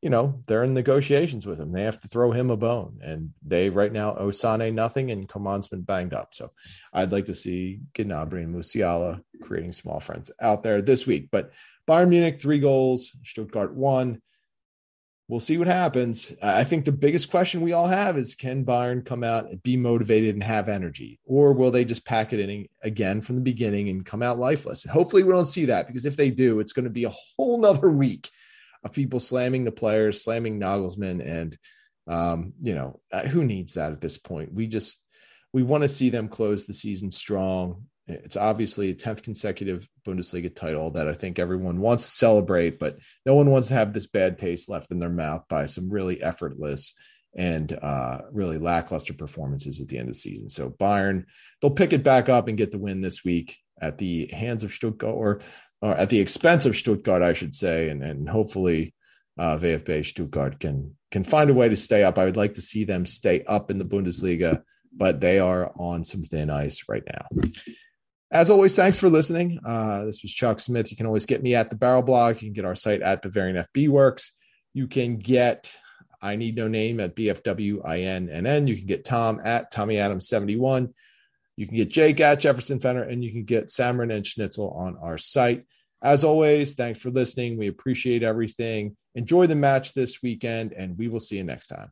you 0.00 0.10
know, 0.10 0.42
they're 0.46 0.62
in 0.62 0.74
negotiations 0.74 1.46
with 1.46 1.58
him. 1.58 1.72
They 1.72 1.82
have 1.82 2.00
to 2.00 2.08
throw 2.08 2.30
him 2.30 2.50
a 2.50 2.56
bone. 2.56 3.00
And 3.02 3.30
they 3.44 3.68
right 3.68 3.92
now 3.92 4.14
owe 4.16 4.28
Sané 4.28 4.72
nothing 4.72 5.10
and 5.10 5.28
Coman's 5.28 5.68
been 5.68 5.82
banged 5.82 6.14
up. 6.14 6.34
So 6.34 6.52
I'd 6.92 7.10
like 7.10 7.26
to 7.26 7.34
see 7.34 7.80
Gnabry 7.94 8.44
and 8.44 8.54
Musiala 8.54 9.22
creating 9.42 9.72
small 9.72 9.98
friends 9.98 10.30
out 10.40 10.62
there 10.62 10.80
this 10.82 11.06
week. 11.06 11.28
But 11.32 11.50
Bayern 11.88 12.10
Munich, 12.10 12.40
three 12.40 12.60
goals, 12.60 13.12
Stuttgart 13.24 13.74
one. 13.74 14.22
We'll 15.26 15.40
see 15.40 15.58
what 15.58 15.66
happens. 15.66 16.32
I 16.40 16.64
think 16.64 16.86
the 16.86 16.92
biggest 16.92 17.30
question 17.30 17.60
we 17.60 17.74
all 17.74 17.86
have 17.86 18.16
is 18.16 18.34
can 18.34 18.64
Bayern 18.64 19.04
come 19.04 19.22
out 19.22 19.50
and 19.50 19.62
be 19.62 19.76
motivated 19.76 20.34
and 20.34 20.42
have 20.42 20.70
energy? 20.70 21.18
Or 21.26 21.52
will 21.52 21.70
they 21.70 21.84
just 21.84 22.06
pack 22.06 22.32
it 22.32 22.40
in 22.40 22.66
again 22.82 23.20
from 23.20 23.34
the 23.34 23.42
beginning 23.42 23.90
and 23.90 24.06
come 24.06 24.22
out 24.22 24.38
lifeless? 24.38 24.84
And 24.84 24.92
hopefully 24.92 25.24
we 25.24 25.32
don't 25.32 25.44
see 25.44 25.66
that 25.66 25.86
because 25.86 26.06
if 26.06 26.16
they 26.16 26.30
do, 26.30 26.60
it's 26.60 26.72
going 26.72 26.84
to 26.84 26.90
be 26.90 27.04
a 27.04 27.10
whole 27.10 27.60
nother 27.60 27.90
week 27.90 28.30
of 28.84 28.92
people 28.92 29.20
slamming 29.20 29.64
the 29.64 29.72
players, 29.72 30.22
slamming 30.22 30.60
Nagelsmann, 30.60 31.24
and 31.26 31.58
um, 32.06 32.52
you 32.60 32.74
know 32.74 33.00
uh, 33.12 33.26
who 33.26 33.44
needs 33.44 33.74
that 33.74 33.92
at 33.92 34.00
this 34.00 34.18
point? 34.18 34.52
We 34.52 34.66
just 34.66 35.02
we 35.52 35.62
want 35.62 35.82
to 35.82 35.88
see 35.88 36.10
them 36.10 36.28
close 36.28 36.66
the 36.66 36.74
season 36.74 37.10
strong. 37.10 37.84
It's 38.06 38.36
obviously 38.36 38.90
a 38.90 38.94
tenth 38.94 39.22
consecutive 39.22 39.86
Bundesliga 40.06 40.54
title 40.54 40.92
that 40.92 41.08
I 41.08 41.14
think 41.14 41.38
everyone 41.38 41.80
wants 41.80 42.04
to 42.04 42.10
celebrate, 42.10 42.78
but 42.78 42.96
no 43.26 43.34
one 43.34 43.50
wants 43.50 43.68
to 43.68 43.74
have 43.74 43.92
this 43.92 44.06
bad 44.06 44.38
taste 44.38 44.68
left 44.68 44.90
in 44.90 44.98
their 44.98 45.10
mouth 45.10 45.44
by 45.48 45.66
some 45.66 45.90
really 45.90 46.22
effortless 46.22 46.94
and 47.36 47.70
uh, 47.72 48.22
really 48.32 48.58
lackluster 48.58 49.12
performances 49.12 49.80
at 49.80 49.88
the 49.88 49.98
end 49.98 50.08
of 50.08 50.14
the 50.14 50.18
season. 50.18 50.48
So 50.48 50.70
Bayern, 50.70 51.24
they'll 51.60 51.70
pick 51.70 51.92
it 51.92 52.02
back 52.02 52.30
up 52.30 52.48
and 52.48 52.56
get 52.56 52.72
the 52.72 52.78
win 52.78 53.02
this 53.02 53.24
week 53.24 53.58
at 53.80 53.98
the 53.98 54.26
hands 54.28 54.64
of 54.64 54.72
Stuttgart, 54.72 55.14
or 55.14 55.40
or 55.80 55.94
at 55.94 56.10
the 56.10 56.18
expense 56.18 56.66
of 56.66 56.76
Stuttgart, 56.76 57.22
I 57.22 57.32
should 57.32 57.54
say, 57.54 57.88
and 57.88 58.02
and 58.02 58.28
hopefully 58.28 58.94
uh, 59.38 59.56
VfB 59.56 60.04
Stuttgart 60.04 60.60
can 60.60 60.96
can 61.10 61.24
find 61.24 61.50
a 61.50 61.54
way 61.54 61.68
to 61.68 61.76
stay 61.76 62.04
up. 62.04 62.18
I 62.18 62.24
would 62.24 62.36
like 62.36 62.54
to 62.54 62.62
see 62.62 62.84
them 62.84 63.06
stay 63.06 63.44
up 63.44 63.70
in 63.70 63.78
the 63.78 63.84
Bundesliga, 63.84 64.62
but 64.92 65.20
they 65.20 65.38
are 65.38 65.72
on 65.76 66.04
some 66.04 66.22
thin 66.22 66.50
ice 66.50 66.84
right 66.88 67.04
now. 67.06 67.52
As 68.30 68.50
always, 68.50 68.76
thanks 68.76 68.98
for 68.98 69.08
listening. 69.08 69.58
Uh, 69.66 70.04
this 70.04 70.22
was 70.22 70.32
Chuck 70.32 70.60
Smith. 70.60 70.90
You 70.90 70.98
can 70.98 71.06
always 71.06 71.24
get 71.24 71.42
me 71.42 71.54
at 71.54 71.70
the 71.70 71.76
Barrel 71.76 72.02
Blog. 72.02 72.36
You 72.36 72.48
can 72.48 72.52
get 72.52 72.66
our 72.66 72.74
site 72.74 73.00
at 73.00 73.22
Bavarian 73.22 73.64
FB 73.74 73.88
Works. 73.88 74.32
You 74.74 74.86
can 74.86 75.16
get 75.16 75.74
I 76.20 76.36
Need 76.36 76.56
No 76.56 76.68
Name 76.68 77.00
at 77.00 77.16
BFWINNN. 77.16 78.68
You 78.68 78.76
can 78.76 78.86
get 78.86 79.04
Tom 79.04 79.40
at 79.44 79.70
Tommy 79.70 79.98
Adams 79.98 80.28
71. 80.28 80.92
You 81.58 81.66
can 81.66 81.76
get 81.76 81.90
Jake 81.90 82.20
at 82.20 82.38
Jefferson 82.38 82.78
Fenner, 82.78 83.02
and 83.02 83.24
you 83.24 83.32
can 83.32 83.42
get 83.42 83.66
Samron 83.66 84.14
and 84.14 84.24
Schnitzel 84.24 84.70
on 84.70 84.96
our 85.02 85.18
site. 85.18 85.64
As 86.00 86.22
always, 86.22 86.74
thanks 86.74 87.00
for 87.00 87.10
listening. 87.10 87.58
We 87.58 87.66
appreciate 87.66 88.22
everything. 88.22 88.96
Enjoy 89.16 89.48
the 89.48 89.56
match 89.56 89.92
this 89.92 90.22
weekend, 90.22 90.72
and 90.72 90.96
we 90.96 91.08
will 91.08 91.18
see 91.18 91.36
you 91.36 91.42
next 91.42 91.66
time. 91.66 91.90